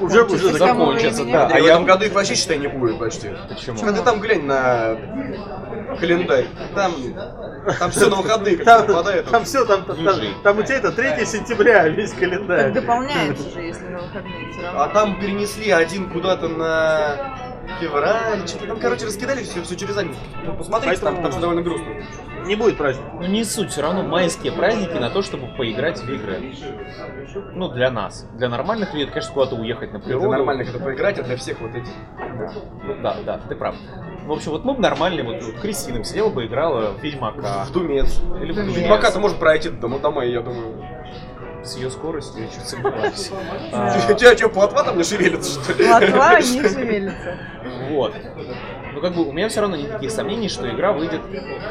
[0.00, 1.46] Уже- уже закончатся, да.
[1.46, 3.30] А А в я- этом году их вообще, считай, не будет почти.
[3.48, 3.78] Почему?
[3.88, 4.96] А ты там глянь на
[6.00, 6.46] календарь.
[6.74, 6.92] Там,
[7.78, 9.30] там все на выходные как Там, попадает.
[9.30, 12.72] там все, там, там, там, там у тебя это 3 сентября весь Так календарь.
[12.72, 14.82] дополняется же, если на выходные все равно.
[14.82, 17.36] А там перенесли один куда-то на
[17.80, 20.14] февраль, что-то там, короче, раскидали все, все через один.
[20.44, 21.86] Ну, Посмотрите, там, Поэтому- там все довольно грустно.
[22.46, 23.10] Не будет праздника.
[23.14, 26.52] Ну не суть, все равно майские праздники на то, чтобы поиграть в игры.
[27.54, 28.28] Ну, для нас.
[28.34, 30.30] Для нормальных людей, конечно, куда-то уехать на Для природу.
[30.30, 31.88] нормальных это поиграть, а для всех вот этих.
[32.84, 33.74] Ну, да, да, ты прав.
[34.26, 37.64] В общем, вот мы бы нормальные, вот, вот Кристина бы сидела бы, играла в Ведьмака.
[37.66, 38.20] В Думец.
[38.40, 38.76] Или в Думец.
[38.76, 40.82] Ведьмака-то может пройти до дома, я думаю.
[41.64, 43.30] С ее скоростью, я чуть сомневаюсь.
[43.72, 45.88] А, Че, че, плотва там не шевелится, что ли?
[45.88, 47.38] Латва не шевелится.
[47.90, 48.12] Вот.
[48.92, 51.22] Ну, как бы, у меня все равно нет никаких сомнений, что игра выйдет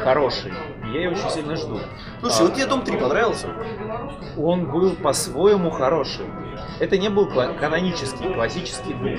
[0.02, 0.52] хорошей.
[0.92, 1.80] Я ее очень сильно жду.
[2.20, 3.48] Слушай, А, вот тебе Дом 3 понравился?
[4.36, 6.26] он был по-своему хороший.
[6.80, 9.18] Это не был кла- канонический, классический дух.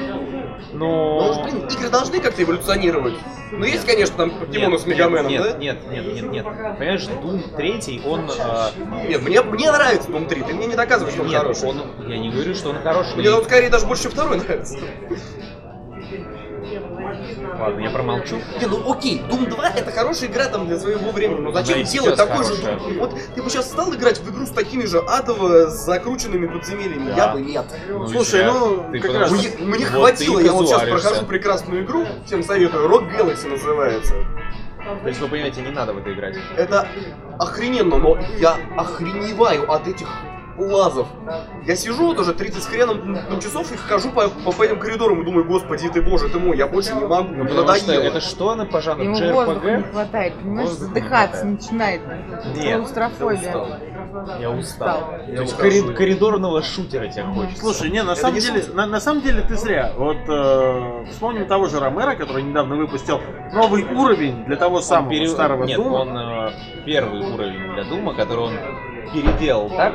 [0.73, 1.43] Ну, Но...
[1.43, 3.15] блин, игры должны как-то эволюционировать.
[3.51, 5.57] Ну, есть, конечно, там покемоны с Мегаменом, нет, да?
[5.57, 6.45] Нет, нет, нет, нет.
[6.45, 8.29] Понимаешь, Doom 3, он...
[8.39, 8.71] а,
[9.07, 11.69] Нет, мне, мне нравится Дом 3, ты мне не доказываешь, что он нет, хороший.
[11.69, 11.81] он...
[12.07, 13.15] Я не говорю, что он хороший.
[13.15, 14.77] Мне он скорее даже больше, второй нравится.
[17.59, 18.35] Ладно, я промолчу.
[18.59, 21.81] Не, ну окей, Doom 2 это хорошая игра там для своего времени, но зачем Она
[21.83, 22.53] и делать такой же.
[22.53, 22.99] Doom?
[22.99, 27.09] Вот ты бы сейчас стал играть в игру с такими же адово закрученными подземельями?
[27.09, 27.15] Да.
[27.15, 27.65] Я бы нет.
[27.89, 28.53] Ну, Слушай, зря.
[28.53, 32.05] ну, Ты как раз- что- Мне, мне вот хватило, я вот сейчас прохожу прекрасную игру,
[32.25, 34.13] всем советую, Rock Galaxy называется.
[35.01, 36.35] То есть, вы понимаете, не надо в это играть.
[36.57, 36.87] Это
[37.39, 40.07] охрененно, но я охреневаю от этих
[40.57, 41.07] лазов.
[41.65, 44.79] Я сижу вот уже 30 с хреном ну, часов и хожу по, по, по этим
[44.79, 47.87] коридорам и думаю, господи ты боже ты мой, я больше не могу, Ну, потому что
[47.87, 48.03] надоело.
[48.03, 49.03] это что она по жанру?
[49.03, 49.91] Ему воздуха не JRPG?
[49.91, 51.61] хватает, понимаешь, Воздуха не задыхаться хватает.
[51.61, 52.01] начинает.
[52.55, 53.79] Нет, Клаустрофобия.
[54.39, 55.13] Я устал.
[55.27, 57.59] Я То есть корид- коридорного шутера тебе хочется.
[57.59, 59.91] Слушай, не, на Это самом не деле, на, на самом деле ты зря.
[59.97, 63.19] Вот э, вспомним того же Ромера, который недавно выпустил
[63.53, 65.95] новый уровень для того Он самого пере- старого Нет, Дума.
[65.97, 66.51] он э,
[66.85, 68.53] первый уровень для Дума, который он
[69.13, 69.93] переделал так,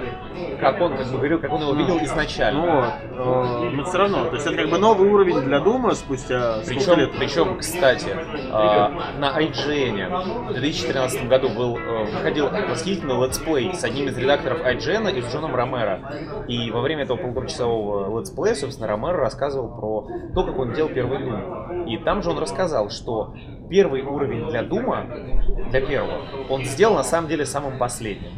[0.61, 2.95] как он, как бы говорил, как он его видел Ну изначально.
[3.13, 6.99] э, но все равно, то есть это как бы новый уровень для Дума спустя Причем,
[6.99, 7.11] лет?
[7.19, 14.09] причем, кстати, э, на IGN в 2013 году был, э, выходил восхитительный летсплей с одним
[14.09, 16.01] из редакторов IGN и с Джоном Ромеро.
[16.49, 21.19] И во время этого полуторачасового летсплея, собственно, Ромеро рассказывал про то, как он делал первый
[21.19, 21.87] Doom.
[21.89, 23.35] И там же он рассказал, что
[23.71, 25.07] первый уровень для Дума,
[25.71, 28.33] для первого, он сделал на самом деле самым последним.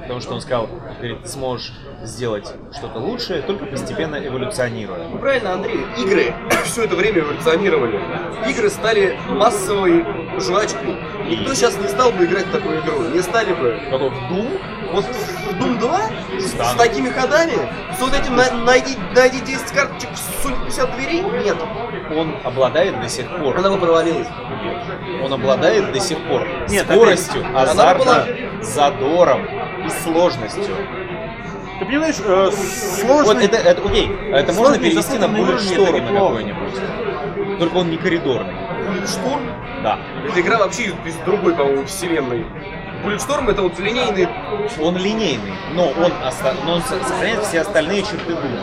[0.00, 0.68] Потому что он сказал,
[0.98, 1.72] говорит, ты сможешь
[2.02, 5.08] сделать что-то лучшее, только постепенно эволюционируя.
[5.08, 6.34] Ну, Правильно, Андрей, игры
[6.64, 8.00] все это время эволюционировали.
[8.48, 10.04] Игры стали массовой
[10.40, 10.96] жвачкой.
[11.28, 13.08] Никто сейчас не стал бы играть в такую игру.
[13.14, 13.78] Не стали бы.
[13.90, 14.60] Какой в Doom?
[14.92, 15.04] Вот
[15.52, 16.00] в Doom 2
[16.40, 17.54] с, с такими ходами,
[17.96, 20.10] с вот этим на- найди, найди 10 карточек,
[20.42, 21.56] сунь 50 дверей, нет.
[22.16, 23.56] он обладает до сих пор.
[23.56, 24.28] Она бы провалилась.
[25.22, 29.44] Он обладает до сих пор Нет, скоростью, азартом, была- задором
[29.86, 30.76] и сложностью.
[31.78, 33.34] Ты понимаешь, э, сложно...
[33.34, 37.58] Вот это, это окей, это можно Сложный перевести на Bullet Storm на какой-нибудь.
[37.58, 38.54] Только он не коридорный.
[38.54, 39.40] Bulletstorm?
[39.82, 39.98] Да.
[40.28, 42.46] Это игра вообще из, из другой, по-моему, вселенной.
[43.04, 44.28] Bulletstorm это вот линейный...
[44.80, 48.60] Он линейный, но он, оста- но он со- сохраняет все остальные черты Дума.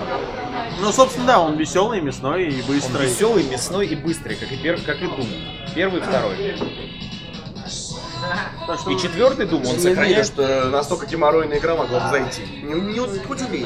[0.79, 3.05] Ну, собственно, да, он веселый, мясной и Он быстрый.
[3.07, 5.27] веселый, мясной и быстрый, как и, пер, как и Дум.
[5.75, 6.37] Первый и второй.
[8.67, 10.25] Так что- И четвертый Дум, он Не верю, сохраняет...
[10.25, 12.41] что настолько геморройная игра могла бы зайти.
[12.63, 13.65] Не, не убей.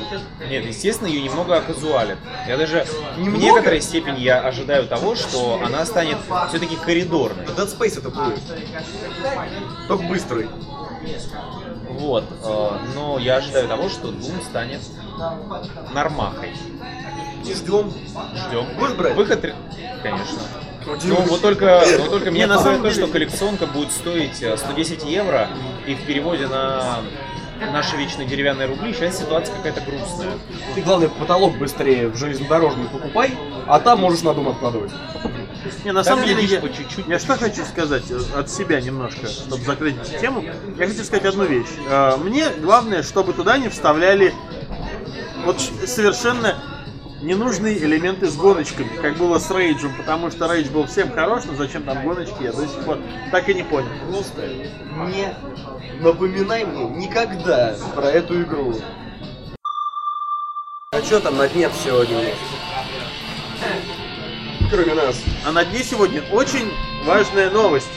[0.50, 2.18] Нет, естественно, ее немного оказуалит.
[2.48, 2.86] Я даже
[3.16, 3.44] в Немного?
[3.44, 6.18] некоторой степени я ожидаю того, что она станет
[6.50, 7.46] все-таки коридорной.
[7.46, 8.40] Dead Space это будет.
[9.88, 10.48] Только быстрый.
[11.90, 12.24] Вот.
[12.44, 14.82] э, Но я ожидаю того, что Doom станет
[15.94, 16.52] нормахой.
[17.46, 17.94] И ждем.
[18.36, 18.66] Ждем.
[18.80, 19.16] Будешь брать?
[19.16, 19.42] Выход,
[20.02, 20.40] конечно.
[21.06, 23.92] Ну вот только, но только меня Не, на пугает самом то, деле- что коллекционка будет
[23.92, 25.48] стоить э, 110 евро,
[25.88, 27.00] и в переводе на
[27.72, 30.34] наши вечные деревянные рубли сейчас ситуация какая-то грустная.
[30.76, 34.92] Ты, главное, потолок быстрее в железнодорожный покупай, а там можешь на дом откладывать.
[35.86, 39.28] Не, на самом деле, я, по чуть-чуть, я что хочу сказать э, от себя немножко,
[39.28, 40.44] чтобы закрыть эту тему.
[40.78, 41.68] Я хочу сказать одну вещь.
[41.90, 44.34] Э, Мне главное, чтобы туда не вставляли
[45.46, 45.88] вот ш-
[47.24, 51.56] ненужные элементы с гоночками, как было с Рейджем, потому что Рейдж был всем хорош, но
[51.56, 53.00] зачем там гоночки, я до сих пор
[53.32, 53.90] так и не понял.
[54.10, 55.34] Просто не
[56.02, 58.76] напоминай мне никогда про эту игру.
[60.92, 62.36] А что там на дне сегодня?
[64.70, 65.22] Кроме нас.
[65.46, 66.72] А на дне сегодня очень
[67.06, 67.90] важная новость.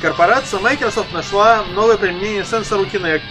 [0.00, 3.22] Корпорация Microsoft нашла новое применение сенсору Kinect.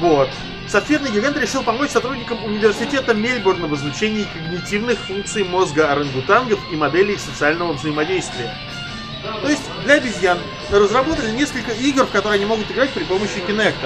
[0.00, 0.28] Вот.
[0.68, 7.16] Сапфирный гигант решил помочь сотрудникам университета Мельбурна в изучении когнитивных функций мозга орангутангов и моделей
[7.16, 8.54] социального взаимодействия.
[9.42, 10.38] То есть для обезьян
[10.70, 13.76] разработали несколько игр, в которые они могут играть при помощи Kinect.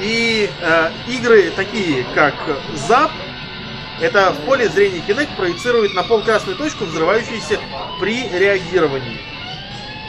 [0.00, 2.34] И э, игры такие, как
[2.74, 3.12] Zap,
[4.00, 7.60] это в поле зрения Kinect проецирует на пол красную точку, взрывающуюся
[8.00, 9.20] при реагировании.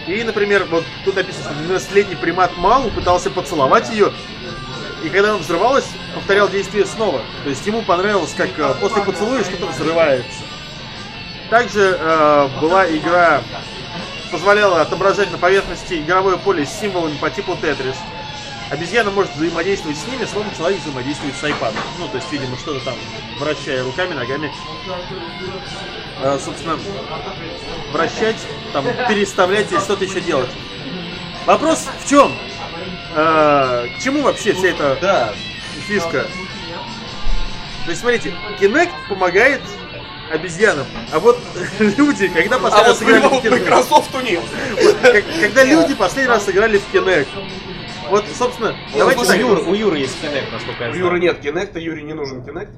[0.08, 4.12] И, например, вот тут написано, что 12-летний примат Малу пытался поцеловать ее,
[5.04, 5.86] и когда он взрывалась,
[6.16, 7.22] повторял действие снова.
[7.44, 10.44] То есть ему понравилось, как э, после поцелуя что-то взрывается.
[11.50, 13.42] Также э, была игра,
[14.32, 17.96] позволяла отображать на поверхности игровое поле с символами по типу Тетрис.
[18.72, 21.74] Обезьяна может взаимодействовать с ними, словно человек взаимодействует с iPad.
[22.00, 22.96] Ну, то есть, видимо, что-то там,
[23.40, 24.52] вращая руками, ногами.
[26.22, 26.80] Э, собственно,
[27.92, 28.38] вращать,
[28.72, 30.50] там, переставлять и что-то еще делать.
[31.46, 32.32] Вопрос в чем?
[33.16, 35.34] Э, к чему вообще вся эта Да.
[35.88, 36.26] фишка?
[37.86, 39.62] То есть, смотрите, Kinect помогает
[40.32, 41.38] обезьянам, а вот
[41.80, 44.42] люди, когда А последний раз вот играли в Kinect, Microsoft нет.
[44.82, 44.98] вот
[45.42, 47.28] когда люди последний раз играли в Kinect,
[48.14, 51.06] вот, собственно, давайте слушай, так, У Юры, у Юры есть Kinect, насколько я У знаю.
[51.06, 52.72] Юры нет Кинекта, Юре не нужен Кинект.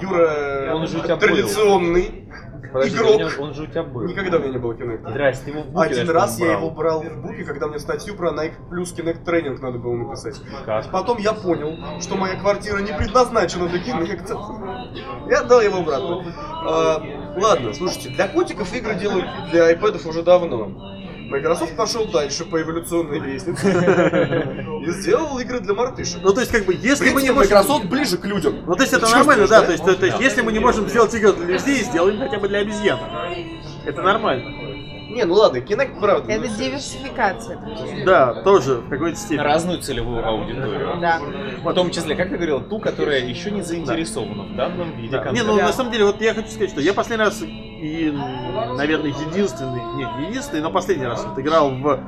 [0.00, 2.28] Юра Он же у тебя традиционный
[2.72, 3.10] Подожди, игрок.
[3.10, 4.02] у меня- он же у тебя был.
[4.06, 5.10] Никогда у меня не было Kinect.
[5.10, 6.58] Здрасте, его в буке Один раз я брал.
[6.58, 10.36] его брал в буке, когда мне статью про Nike плюс Kinect тренинг надо было написать.
[10.64, 10.90] Как?
[10.90, 14.36] Потом я понял, что моя квартира не предназначена для Kinect.
[15.30, 16.24] Я отдал его обратно.
[16.64, 17.02] А,
[17.40, 20.70] ладно, слушайте, для котиков игры делают для iPad уже давно.
[21.32, 23.66] Microsoft пошел дальше по эволюционной лестнице
[24.86, 26.20] и сделал игры для мартышек.
[26.22, 27.50] Ну, то есть, как бы, если мы не можем...
[27.50, 28.56] Microsoft ближе к людям.
[28.66, 29.66] Ну, то есть, это нормально, да, да?
[29.66, 32.38] то есть, то, то есть, если мы не можем сделать игры для людей, сделаем хотя
[32.38, 32.98] бы для обезьян.
[33.86, 34.72] Это нормально.
[35.12, 36.32] Не, ну ладно, Kinect правда.
[36.32, 37.58] Это ну, диверсификация.
[37.58, 38.04] друзья.
[38.06, 39.44] Да, тоже в какой-то степени.
[39.44, 40.98] разную целевую аудиторию.
[41.00, 41.20] Да.
[41.62, 45.18] В том числе, как ты говорил, ту, которая еще не заинтересована в данном виде Да.
[45.18, 45.50] Не, контента.
[45.50, 45.66] ну Да.
[45.66, 47.42] на самом деле, вот я хочу сказать, что я последний раз
[47.82, 48.12] и,
[48.76, 52.00] наверное, единственный, нет, не единственный, но последний раз вот играл в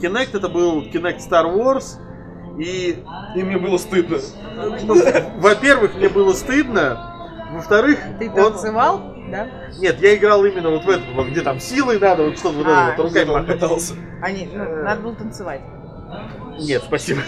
[0.00, 1.98] Kinect, это был Kinect Star Wars,
[2.58, 3.02] и,
[3.36, 4.18] И мне было стыдно.
[4.82, 4.96] ну,
[5.40, 8.52] во-первых, мне было стыдно, во-вторых, Ты он...
[8.52, 9.48] танцевал, да?
[9.78, 12.66] Нет, я играл именно вот в этот, вот, где там силой надо, вот что-то вот
[12.66, 13.94] это А, вот, руками он пытался.
[14.20, 15.60] Они, ну, надо было танцевать.
[16.58, 17.20] Нет, спасибо.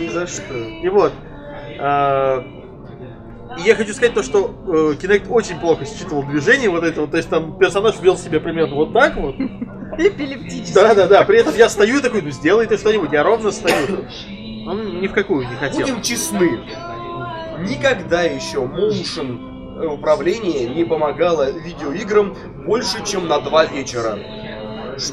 [0.00, 0.54] Ни за что.
[0.54, 1.12] И вот.
[3.58, 7.16] И я хочу сказать то, что э, Kinect очень плохо считывал движение вот этого, то
[7.16, 9.36] есть там персонаж вел себя примерно вот так вот.
[9.98, 10.74] Эпилептически.
[10.74, 11.24] Да, да, да.
[11.24, 14.06] При этом я стою и такой, ну сделай ты что-нибудь, я ровно стою.
[14.66, 15.80] Он ни в какую не хотел.
[15.80, 16.60] Будем честны.
[17.60, 22.36] Никогда еще motion э, управление не помогало видеоиграм
[22.66, 24.18] больше, чем на два вечера.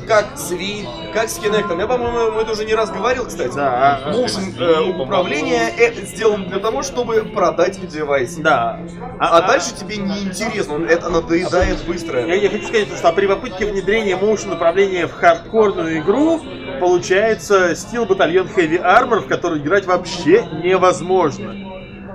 [0.08, 1.78] Как с Wii, как с Kinect.
[1.80, 3.56] Я, по-моему, это уже не раз говорил, кстати.
[3.56, 8.36] Да, а- Motion э, управление э, сделано для того, чтобы продать девайс.
[8.36, 8.80] да.
[9.20, 12.26] А, дальше тебе не интересно, он- это надоедает быстро.
[12.26, 16.42] Я, я хочу сказать, что при попытке внедрения motion управления в хардкорную игру
[16.80, 21.56] получается Steel Battalion Heavy Armor, в который играть вообще невозможно.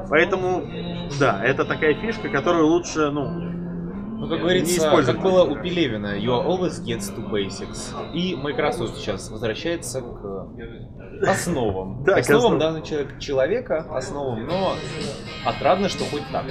[0.08, 0.64] Поэтому,
[1.18, 3.55] да, это такая фишка, которую лучше, ну,
[4.18, 5.06] Ну, как Не говорится, использовать.
[5.20, 7.92] как было у Пелевина, you always gets to basics.
[8.14, 10.48] И Microsoft сейчас возвращается к
[11.26, 12.02] основам.
[12.04, 14.76] Да, основам данного человека, человека, основам, но
[15.44, 16.44] отрадно, что хоть так.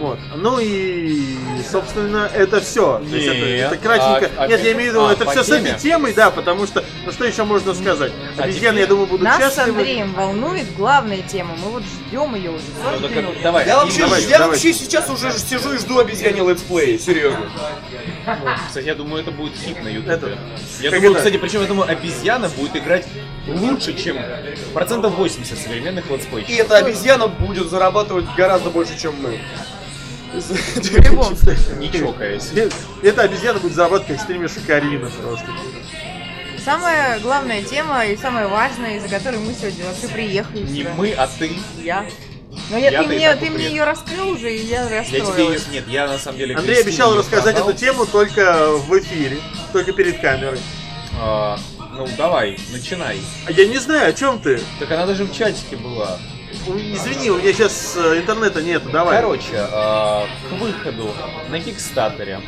[0.00, 0.18] Вот.
[0.36, 1.36] Ну и,
[1.70, 2.98] собственно, это все.
[2.98, 3.72] То есть это, Нет.
[3.72, 4.30] это кратенько.
[4.38, 5.70] А- а Нет, я имею в виду, а, это все с теме?
[5.70, 8.12] этой темой, да, потому что, ну что еще можно сказать?
[8.38, 9.78] А Обезьяны, теперь я думаю, будут Нас с счастливы.
[9.78, 11.54] Андреем волнует главная тема.
[11.62, 14.22] Мы вот ждем ее уже Ну, 40 так давай, Я вообще, давай.
[14.22, 14.48] я давай.
[14.48, 17.50] вообще сейчас уже сижу и жду обезьяне летсплей, серьезно.
[18.66, 20.38] Кстати, я думаю, это будет хит на Это- ютубе.
[20.80, 21.18] Я как думаю, это?
[21.18, 23.06] кстати, причем я думаю, обезьяна будет играть
[23.46, 24.16] лучше, чем
[24.72, 26.58] процентов 80 современных И летсплейщиков.
[26.66, 29.38] эта обезьяна будет зарабатывать гораздо больше, чем мы.
[30.32, 31.76] В любом случае.
[31.78, 32.50] Не чокаясь.
[33.02, 35.46] Эта обезьяна будет зарабатывать как стример Шикарина просто.
[36.64, 40.94] Самая главная тема и самая важная, из-за которой мы сегодня вообще приехали Не сюда.
[40.96, 41.50] мы, а ты.
[41.82, 42.06] Я.
[42.70, 45.24] Но я, Я-то ты мне, ты мне ее раскрыл уже, и я Я тебе ее...
[45.24, 45.68] расстроилась.
[45.68, 46.54] Нет, я на самом деле...
[46.56, 49.38] Андрей обещал рассказать эту тему только в эфире,
[49.72, 50.60] только перед камерой.
[51.20, 51.58] А,
[51.92, 53.18] ну, давай, начинай.
[53.46, 54.60] А я не знаю, о чем ты.
[54.78, 56.18] Так она даже в чатике была.
[56.66, 59.16] Извини, у меня сейчас интернета нет, давай.
[59.16, 61.12] Короче, а, к выходу
[61.50, 62.40] на Кикстатере.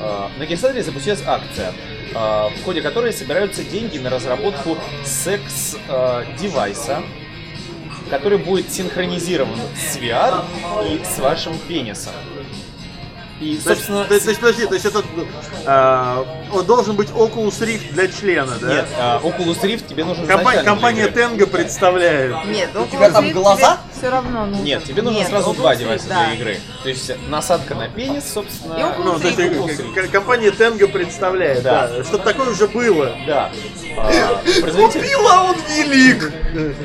[0.00, 1.72] а, На Кикстатере запустилась акция,
[2.12, 7.02] в ходе которой собираются деньги на разработку секс-девайса,
[8.10, 10.44] который будет синхронизирован с VR
[10.86, 12.12] и с вашим пенисом.
[13.40, 15.02] И, собственно, то есть, то есть, подожди, то есть это
[15.64, 18.68] а, он должен быть Oculus Rift для члена, да?
[18.68, 21.08] нет, а, Oculus Rift тебе нужен Компа- компания.
[21.08, 22.34] Tenga представляет.
[22.44, 23.78] Нет, у тебя там глаза?
[23.96, 24.62] Все равно нужно.
[24.62, 26.24] Нет, тебе нужно Нет, сразу Oculus два Rift, девайса да.
[26.26, 26.60] для игры.
[26.82, 28.74] То есть насадка на пенис, собственно.
[28.74, 29.58] И Oculus Ну, то есть Rift.
[29.58, 31.88] Oculus к- компания Tenga представляет, Да.
[31.88, 32.04] да.
[32.04, 33.16] Что-то такое уже было.
[33.26, 33.50] Да.
[33.96, 35.00] А, производитель...
[35.00, 36.32] Купила он велик!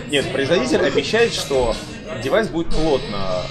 [0.09, 1.75] Нет, производитель обещает, что
[2.23, 3.41] девайс будет плотно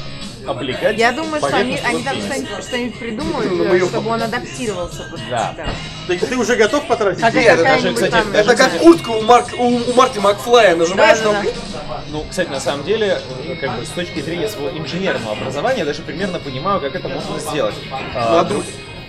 [0.46, 0.98] облегать.
[0.98, 5.52] Я думаю, что они, они там что-нибудь, что-нибудь придумают, Ну, чтобы он адаптировался под Да.
[5.54, 5.68] тебя.
[6.06, 7.20] Ты, ты уже готов потратить?
[7.20, 7.46] Как деньги?
[7.46, 10.76] Нет, это даже, кстати, там- Это как куртка у, Марк, у, у Марти Макфлая.
[10.76, 11.44] Нажимаешь Да, да, там...
[11.44, 12.00] да.
[12.10, 15.84] Ну, кстати, на самом деле, э, как бы с точки зрения своего инженерного образования, я
[15.84, 17.74] даже примерно понимаю, как это можно сделать.
[18.14, 18.46] А.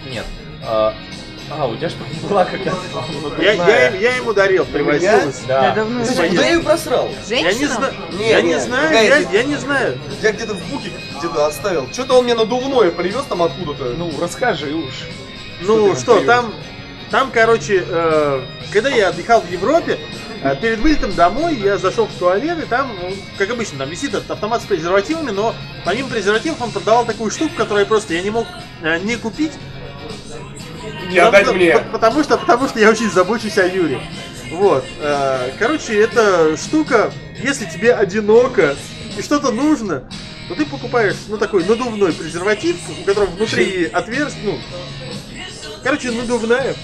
[0.09, 0.25] Нет.
[0.63, 0.93] А,
[1.51, 2.77] а, у тебя что была когда-то
[3.39, 5.41] Я, я, им- я ему дарил, привозилось.
[5.47, 5.75] Да, Да.
[5.75, 6.11] давно уже.
[6.11, 7.09] Слушай, куда я ее просрал?
[7.27, 7.75] Я не Женщина?
[7.75, 7.93] знаю.
[8.13, 9.97] Не, я не, не знаю, я, это- я не знаю.
[10.21, 11.87] Я где-то в буке где-то оставил.
[11.91, 13.93] Что-то он мне надувное привез там откуда-то.
[13.97, 14.93] Ну, расскажи уж.
[15.61, 16.53] Ну ты что, там,
[17.11, 18.41] там, короче, э,
[18.73, 19.97] когда я отдыхал в Европе,
[20.43, 24.13] э, перед вылетом домой я зашел в туалет, и там, ну, как обычно, там висит
[24.13, 28.21] этот автомат с презервативами, но помимо презервативов он продавал такую штуку, которую я просто я
[28.21, 28.47] не мог
[28.81, 29.53] э, не купить.
[31.09, 31.71] Не отдать Потому- мне.
[31.77, 33.99] по- Потому что, потому что я очень забочусь о Юре.
[34.51, 34.85] Вот.
[34.99, 38.75] э, Короче, эта штука, если тебе одиноко
[39.17, 40.09] и что-то нужно,
[40.47, 44.59] то ты покупаешь, ну, такой надувной презерватив, у которого внутри отверстие, ну,
[45.83, 46.75] короче, надувная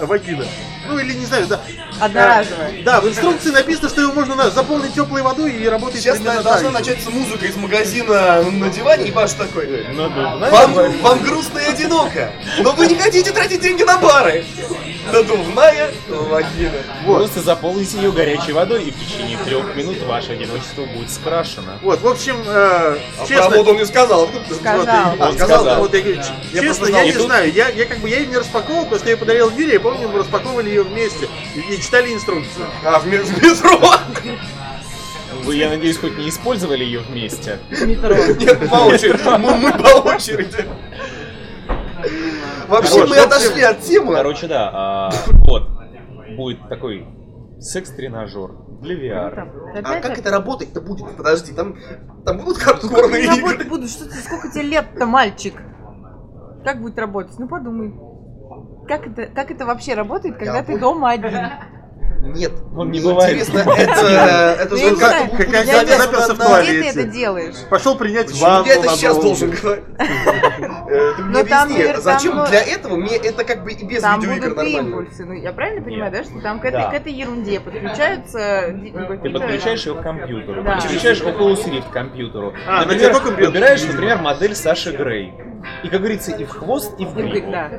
[0.00, 0.44] вагина.
[0.88, 1.60] Ну, или не знаю, да.
[2.00, 2.82] Одноразовая.
[2.84, 6.70] Да, в инструкции написано, что его можно заполнить теплой водой и работает Сейчас примерно должна
[6.70, 9.86] начаться музыка из магазина на диване, и Паш такой.
[9.92, 10.36] Ну, да.
[10.50, 14.44] Вам, вам грустно и одиноко, но вы не хотите тратить деньги на бары.
[15.12, 16.72] Надувная вагина.
[17.04, 21.78] Просто заполните ее горячей водой, и в течение трех минут ваше одиночество будет скрашено.
[21.82, 24.24] Вот, в общем, э, А про честно, воду он не сказал.
[24.24, 24.78] Откуда ты Сказал.
[24.80, 25.78] Вот, А, Он сказал, сказал.
[25.78, 28.08] вот я говорю, Я честно, просто я знал, не тут- знаю, я, я как бы
[28.08, 31.28] я ее не распаковывал, потому что я подарил Юре, я помню, мы распаковывали ее вместе
[31.54, 32.66] и, и читали инструкцию.
[32.84, 33.90] А, в в метро?
[35.44, 37.58] Вы, я надеюсь, хоть не использовали ее вместе.
[37.70, 38.14] Метро.
[38.14, 39.22] Нет, по очереди.
[39.38, 40.64] Мы, мы по очереди.
[42.68, 44.14] Вообще, мы отошли от темы.
[44.14, 45.68] Короче, да, а, вот.
[46.36, 47.06] Будет такой
[47.60, 48.50] секс-тренажер
[48.82, 49.82] для VR.
[49.84, 51.16] А как это работать-то будет?
[51.16, 51.76] Подожди, там,
[52.24, 53.64] там будут хардкорные Работать игры?
[53.70, 55.54] буду, что ты, сколько тебе лет-то, мальчик?
[56.64, 57.38] Как будет работать?
[57.38, 57.94] Ну подумай.
[58.88, 61.32] Как это, как это вообще работает, когда ты вот- дома один?
[62.34, 62.52] Нет.
[62.76, 63.36] Он не бывает.
[63.36, 66.92] Интересно, это, это Ну, же я не как, знаю, как- я заперся в где туалете.
[66.92, 67.54] ты это делаешь?
[67.70, 69.84] Пошел принять Почему ванну я это сейчас должен говорить?
[69.96, 74.56] Ты мне объясни, зачем для этого мне это как бы и без Там видеоигр будут
[74.56, 74.88] нормально?
[74.88, 75.24] импульсы.
[75.24, 79.94] Ну, я правильно понимаю, да, что там к этой, ерунде подключаются ну, Ты подключаешь ее
[79.94, 82.54] к компьютеру, подключаешь Oculus Rift к компьютеру.
[82.66, 83.14] А, на Например,
[83.46, 85.32] выбираешь, например, модель Саши Грей.
[85.82, 87.50] И, как говорится, и в хвост, и в гриву.
[87.50, 87.70] да.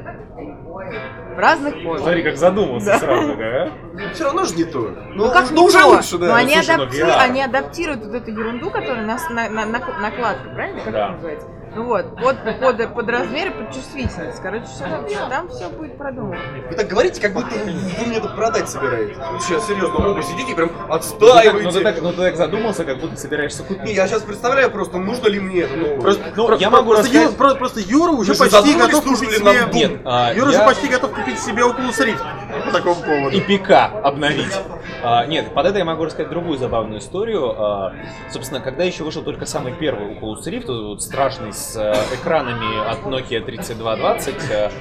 [1.36, 2.02] В разных позах.
[2.04, 3.00] Смотри, как задумался Да.
[3.00, 3.72] сразу, да?
[4.14, 4.94] Все равно же не то.
[5.14, 6.28] Ну, как ну уже лучше, да.
[6.28, 7.18] Но они, Слушай, ну, адапти- VR.
[7.20, 10.82] они адаптируют вот эту ерунду, которая на, на, на- на- накладка, правильно?
[10.82, 11.04] Как Да.
[11.06, 11.48] это называется?
[11.78, 14.42] Ну вот, под, под, под размер и под чувствительность.
[14.42, 16.40] Короче, все, там все будет продумано.
[16.72, 19.16] Вы так говорите, как будто вы мне это продать собираетесь.
[19.46, 21.72] Сейчас серьезно, оба сидите и прям Ну так, ну, отстаиваете.
[21.72, 23.96] ты так, ну, ты так задумался, как будто собираешься Не, купить.
[23.96, 26.02] я сейчас представляю просто, нужно ли мне это новое.
[26.02, 28.74] Просто, Ну, просто- я могу просто, рассказать- Ю- про- просто Юра уже Вы же почти
[28.76, 29.64] готов купить нам себе...
[29.66, 29.74] Doom?
[29.74, 33.38] Нет, а, Юра я- уже почти готов купить себе Oculus Rift по такому поводу.
[33.38, 33.72] и ПК
[34.04, 34.58] обновить.
[35.04, 37.54] А, нет, под это я могу рассказать другую забавную историю.
[37.56, 37.94] А,
[38.32, 42.90] собственно, когда еще вышел только самый первый Oculus Rift, вот, вот страшный с э, экранами
[42.90, 44.72] от Nokia 3220, э,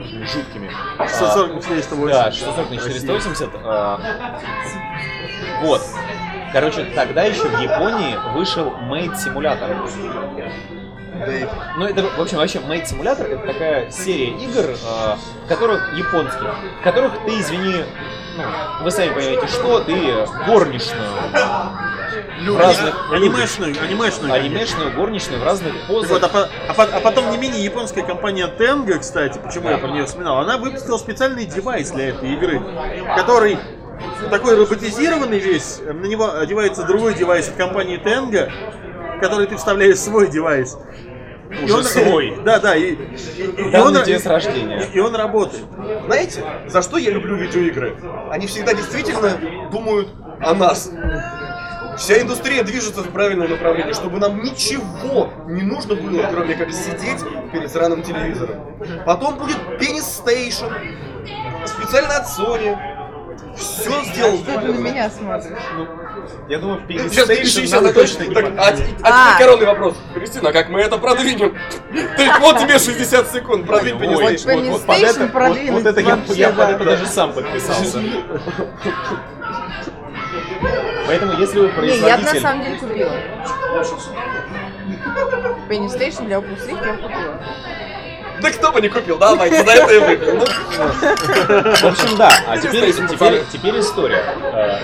[0.00, 0.70] жуткими.
[0.98, 2.12] А, 640 на 480.
[2.12, 3.50] Да, 640 на 480.
[3.64, 4.00] а,
[5.62, 5.82] Вот.
[6.52, 9.76] Короче, тогда еще в Японии вышел Made Simulator.
[11.76, 15.16] Ну, это, в общем, вообще Made Simulator это такая серия игр, э,
[15.48, 17.84] которых японских, в которых ты, извини,
[18.38, 19.94] ну, вы сами понимаете, что ты
[20.46, 21.08] горничную
[22.46, 24.32] в разных Анимешную, анимешную.
[24.32, 26.10] анимешную горничную в разных позах.
[26.10, 30.06] вот, а, а а потом не менее японская компания Tenga, кстати, почему я про нее
[30.06, 32.62] вспоминал, она выпустила специальный девайс для этой игры,
[33.16, 33.58] который
[34.30, 38.50] такой роботизированный весь, на него одевается другой девайс от компании Tenga,
[39.16, 40.78] в который ты вставляешь свой девайс.
[41.64, 42.38] Уже он- свой.
[42.44, 44.82] Да, да, и, и- и- он, с рождения.
[44.92, 45.64] и- и он работает.
[46.06, 47.96] Знаете, за что я люблю видеоигры?
[48.30, 49.32] Они всегда действительно
[49.70, 50.08] думают
[50.40, 50.90] о нас.
[51.96, 57.24] Вся индустрия движется в правильном направлении, чтобы нам ничего не нужно было, кроме как сидеть
[57.52, 58.56] перед сраным телевизором.
[59.04, 60.70] Потом будет Penis Station,
[61.66, 62.76] специально от Sony.
[63.56, 64.38] Все сделал.
[64.38, 65.58] Что ты на меня смотришь?
[66.48, 68.72] Я думаю, Сейчас так, точно не так, а, а А.
[68.72, 69.96] теперь коронный вопрос.
[70.14, 71.56] Кристина, как мы это продвинем?
[72.16, 76.00] Так вот тебе 60 секунд, продвинь Penis вот, вот, под это, вот, продвинуть вот это
[76.00, 78.02] я, под это даже сам подписался.
[81.06, 82.34] Поэтому, если вы Не, я производитель...
[82.34, 83.12] на самом деле купила.
[85.68, 87.40] Penny Station для Oculus Rift я купила.
[88.40, 90.34] Да кто бы не купил, давайте, за это и выпил.
[90.36, 92.30] Ну, В общем, да.
[92.46, 94.22] А теперь, Station, теперь, история.
[94.52, 94.78] Э,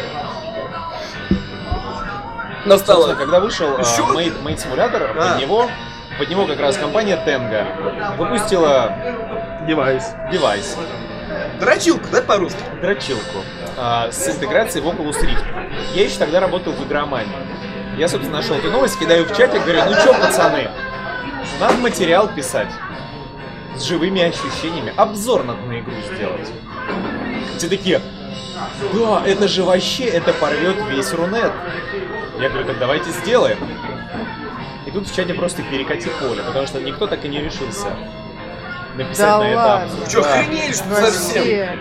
[2.65, 3.15] Настало.
[3.15, 3.83] Когда вышел э?
[3.83, 5.33] Maid, Maid Simulator, А.
[5.33, 5.71] под него,
[6.19, 8.93] под него как раз компания Tenga выпустила
[9.67, 10.13] Девайс.
[10.33, 10.77] девайс,
[11.61, 12.59] Дрочилку, да, по-русски?
[12.81, 13.39] дрочилку,
[13.77, 15.45] э, с интеграцией в Oculus Rift.
[15.95, 17.37] Я еще тогда работал в игромании.
[17.97, 20.69] Я, собственно, нашел эту новость, кидаю в чатик, говорю, ну чё, пацаны,
[21.61, 22.69] надо материал писать
[23.77, 26.51] с живыми ощущениями, обзор надо на игру сделать.
[27.57, 28.01] Все такие,
[28.93, 31.53] да, это же вообще, это порвет весь Рунет.
[32.41, 33.59] Я говорю, так давайте сделаем.
[34.87, 37.89] И тут в чате просто перекати поле, потому что никто так и не решился
[38.97, 39.89] написать Да на это ладно.
[40.05, 41.79] Вы что, охренели, что ли, совсем?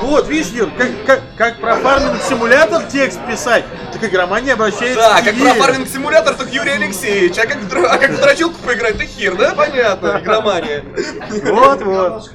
[0.00, 5.20] Вот, видишь, Юр, как, как, как про фарминг симулятор текст писать, так игромания обращается Да,
[5.20, 7.38] к как про фарминг симулятор, так Юрий Алексеевич.
[7.38, 9.54] А как, в др- а как в дрочилку поиграть, ты хер, да?
[9.54, 10.84] Понятно, игромания.
[11.44, 12.30] Вот, вот.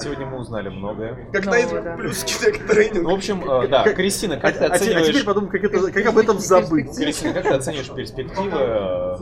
[0.00, 1.28] Сегодня мы узнали многое.
[1.32, 1.94] Как на этих да.
[1.96, 2.34] плюсики
[2.66, 3.02] тренинг.
[3.04, 5.50] Ну, в общем, э, да, Как- Кристина, А, как ты а те- а теперь подумай,
[5.50, 6.96] как, это, как об этом забыть.
[6.96, 9.16] Кристина, как ты оцениваешь перспективы э,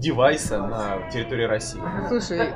[0.00, 1.80] девайса на территории России?
[2.08, 2.52] Слушай,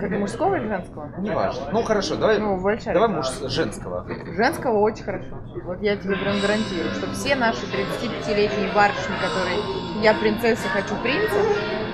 [0.00, 1.10] как мужского или женского?
[1.18, 1.66] Неважно.
[1.72, 4.06] Ну хорошо, давай, Ну, большая давай муж женского.
[4.36, 5.38] Женского очень хорошо.
[5.64, 9.58] Вот я тебе прям гарантирую, что все наши 35-летние барышни, которые
[10.02, 11.36] я принцесса, хочу принца,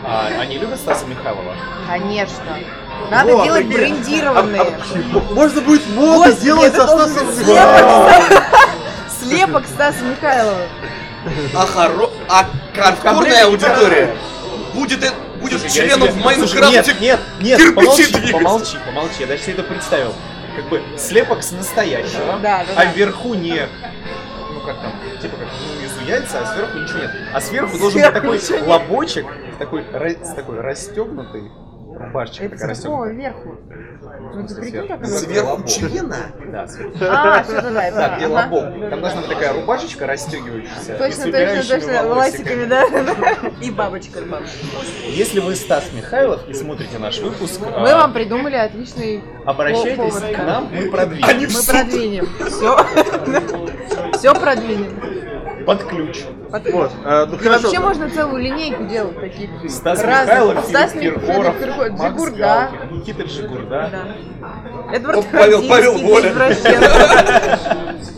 [0.06, 1.54] А, они любят Стаса Михайлова?
[1.88, 2.44] конечно.
[3.10, 4.62] Надо Вот, делать такие- брендированные.
[4.62, 8.12] А- Можно будет моду Господи, делать со Стасом Михайловым.
[9.08, 10.60] Слепок Стаса Михайлова.
[11.56, 12.10] А, хоро...
[12.28, 12.44] а
[12.76, 14.10] хардкорная аудитория
[14.74, 16.70] будет, э- будет Слушай, тебе- в Майнкрафте.
[16.70, 18.32] Нет, нет, нет, помолчи, двигать.
[18.32, 20.14] помолчи, помолчи, я даже себе это представил.
[20.56, 22.92] Как бы слепок с настоящего, Да, да, а да.
[22.92, 23.66] вверху не,
[24.52, 25.48] ну как там, типа как
[25.78, 27.10] внизу яйца, а сверху ничего нет.
[27.32, 29.84] А сверху должен быть Сверху такой лобочек, с такой,
[30.22, 31.50] с такой расстегнутой,
[31.96, 33.56] рубашечка Это с какого вверху?
[34.34, 35.54] Ну ты прикинь, как сверху?
[35.54, 35.66] оно...
[35.66, 36.16] Сверху члена.
[36.50, 36.98] Да, сверху.
[37.00, 38.90] А, что-то да, Да, где лобок.
[38.90, 40.96] Там должна быть такая рубашечка расстегивающаяся.
[40.96, 42.84] Точно, точно, точно, волосиками, да.
[43.60, 44.20] И бабочка.
[45.08, 50.38] Если вы Стас Михайлов и смотрите наш выпуск, Мы а, вам придумали отличный обращайтесь к
[50.38, 51.50] нам, мы продвинем.
[51.52, 52.28] Мы продвинем.
[52.46, 54.18] Все.
[54.18, 55.14] Все продвинем.
[55.66, 56.22] Под ключ.
[56.50, 57.62] Вот, а, ну хорошо.
[57.62, 59.50] вообще можно целую линейку делать таких.
[59.68, 60.28] Стас разных.
[60.34, 62.70] Михайлов, Стас Киркоров, Киркоров, Макс Джигурда.
[62.90, 63.90] Никита Джигурда.
[63.92, 64.94] Да.
[64.94, 66.32] Эдвард Павел- Павел Хардинский, Воля.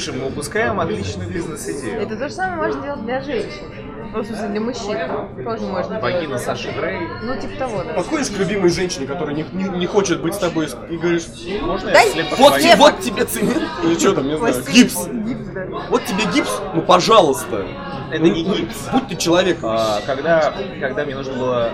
[0.00, 2.00] Слушай, мы упускаем отличную бизнес-идею.
[2.00, 3.66] Это то же самое можно делать для женщин.
[4.14, 4.98] Ну, в смысле, для мужчин.
[5.44, 6.42] Тоже можно Вагина делать.
[6.42, 7.00] Саши Грей.
[7.22, 7.92] Ну, типа того, да.
[7.92, 11.26] Подходишь к любимой женщине, которая не, не, не хочет быть с тобой, и говоришь,
[11.60, 12.76] Можно Да я слепо вот, вагина?
[12.76, 15.06] вот тебе цемент, или что там, не знаю, гипс.
[15.06, 15.66] Гипс, да.
[15.90, 17.66] Вот тебе гипс, ну пожалуйста.
[18.10, 18.88] Это не гипс.
[18.92, 19.58] Будь ты человек.
[19.62, 21.70] А, когда, когда мне нужно было,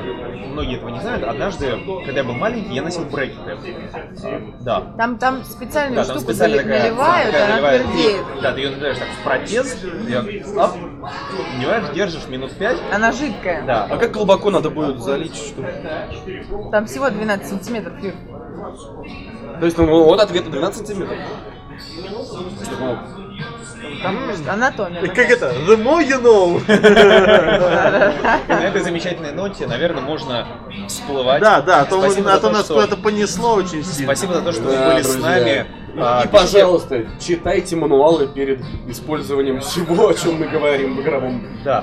[0.53, 3.57] многие этого не знают, однажды, когда я был маленький, я носил брекеты.
[4.23, 4.81] А, Да.
[4.99, 8.21] Там, там специальную Да, там штуку специально зали- такая, наливают, такая она наливают, твердеет.
[8.21, 10.71] и- Да, ты ее наливаешь так в протез, ее оп,
[11.55, 12.79] надеваешь, держишь минут пять.
[12.93, 13.63] Она жидкая.
[13.67, 13.87] Да.
[13.91, 15.63] А как глубоко надо будет залить, что?
[16.71, 17.95] Там всего 12 сантиметров.
[19.59, 21.19] То есть, ну вот ответ 12 сантиметров.
[22.81, 22.99] Ну,
[24.03, 25.03] Там анатомия.
[25.09, 25.53] Как это?
[25.67, 26.61] The more you know.
[28.49, 30.47] И на этой замечательной ноте, наверное, можно
[30.89, 31.41] всплывать.
[31.41, 34.15] Да, да, а то, а нас куда-то понесло очень сильно.
[34.15, 35.67] Спасибо за то, что вы были с нами.
[35.99, 41.83] А, И, пожалуйста, читайте мануалы перед использованием всего, о чем мы говорим в игровом Да.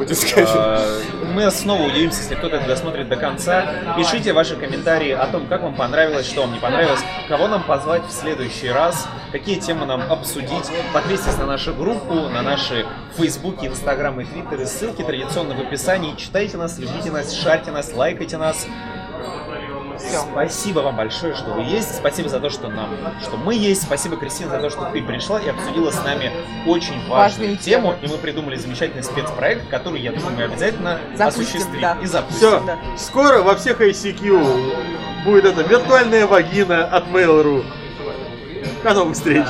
[0.56, 1.00] А,
[1.34, 3.66] Мы снова удивимся, если кто-то это досмотрит до конца.
[3.98, 8.04] Пишите ваши комментарии о том, как вам понравилось, что вам не понравилось, кого нам позвать
[8.08, 10.72] в следующий раз, какие темы нам обсудить.
[10.94, 12.86] Подписывайтесь на нашу группу, на наши
[13.18, 14.66] Фейсбуки, Инстаграм и Твиттеры.
[14.66, 16.16] Ссылки традиционно в описании.
[16.16, 18.68] Читайте нас, любите нас, шарьте нас, лайкайте нас.
[20.10, 21.96] Спасибо вам большое, что вы есть.
[21.96, 22.90] Спасибо за то, что нам,
[23.22, 23.84] что мы есть.
[23.84, 26.32] Спасибо, Кристина, за то, что ты пришла и обсудила с нами
[26.68, 27.94] очень важную Важную тему.
[27.94, 27.96] тему.
[28.02, 31.98] И мы придумали замечательный спецпроект, который, я думаю, мы обязательно Запустим, осуществим да.
[32.02, 32.38] и запустим.
[32.38, 32.78] Все, Да.
[32.98, 37.64] скоро во всех ICQ будет это виртуальная вагина от Mail.ru.
[38.84, 39.46] До новых встреч.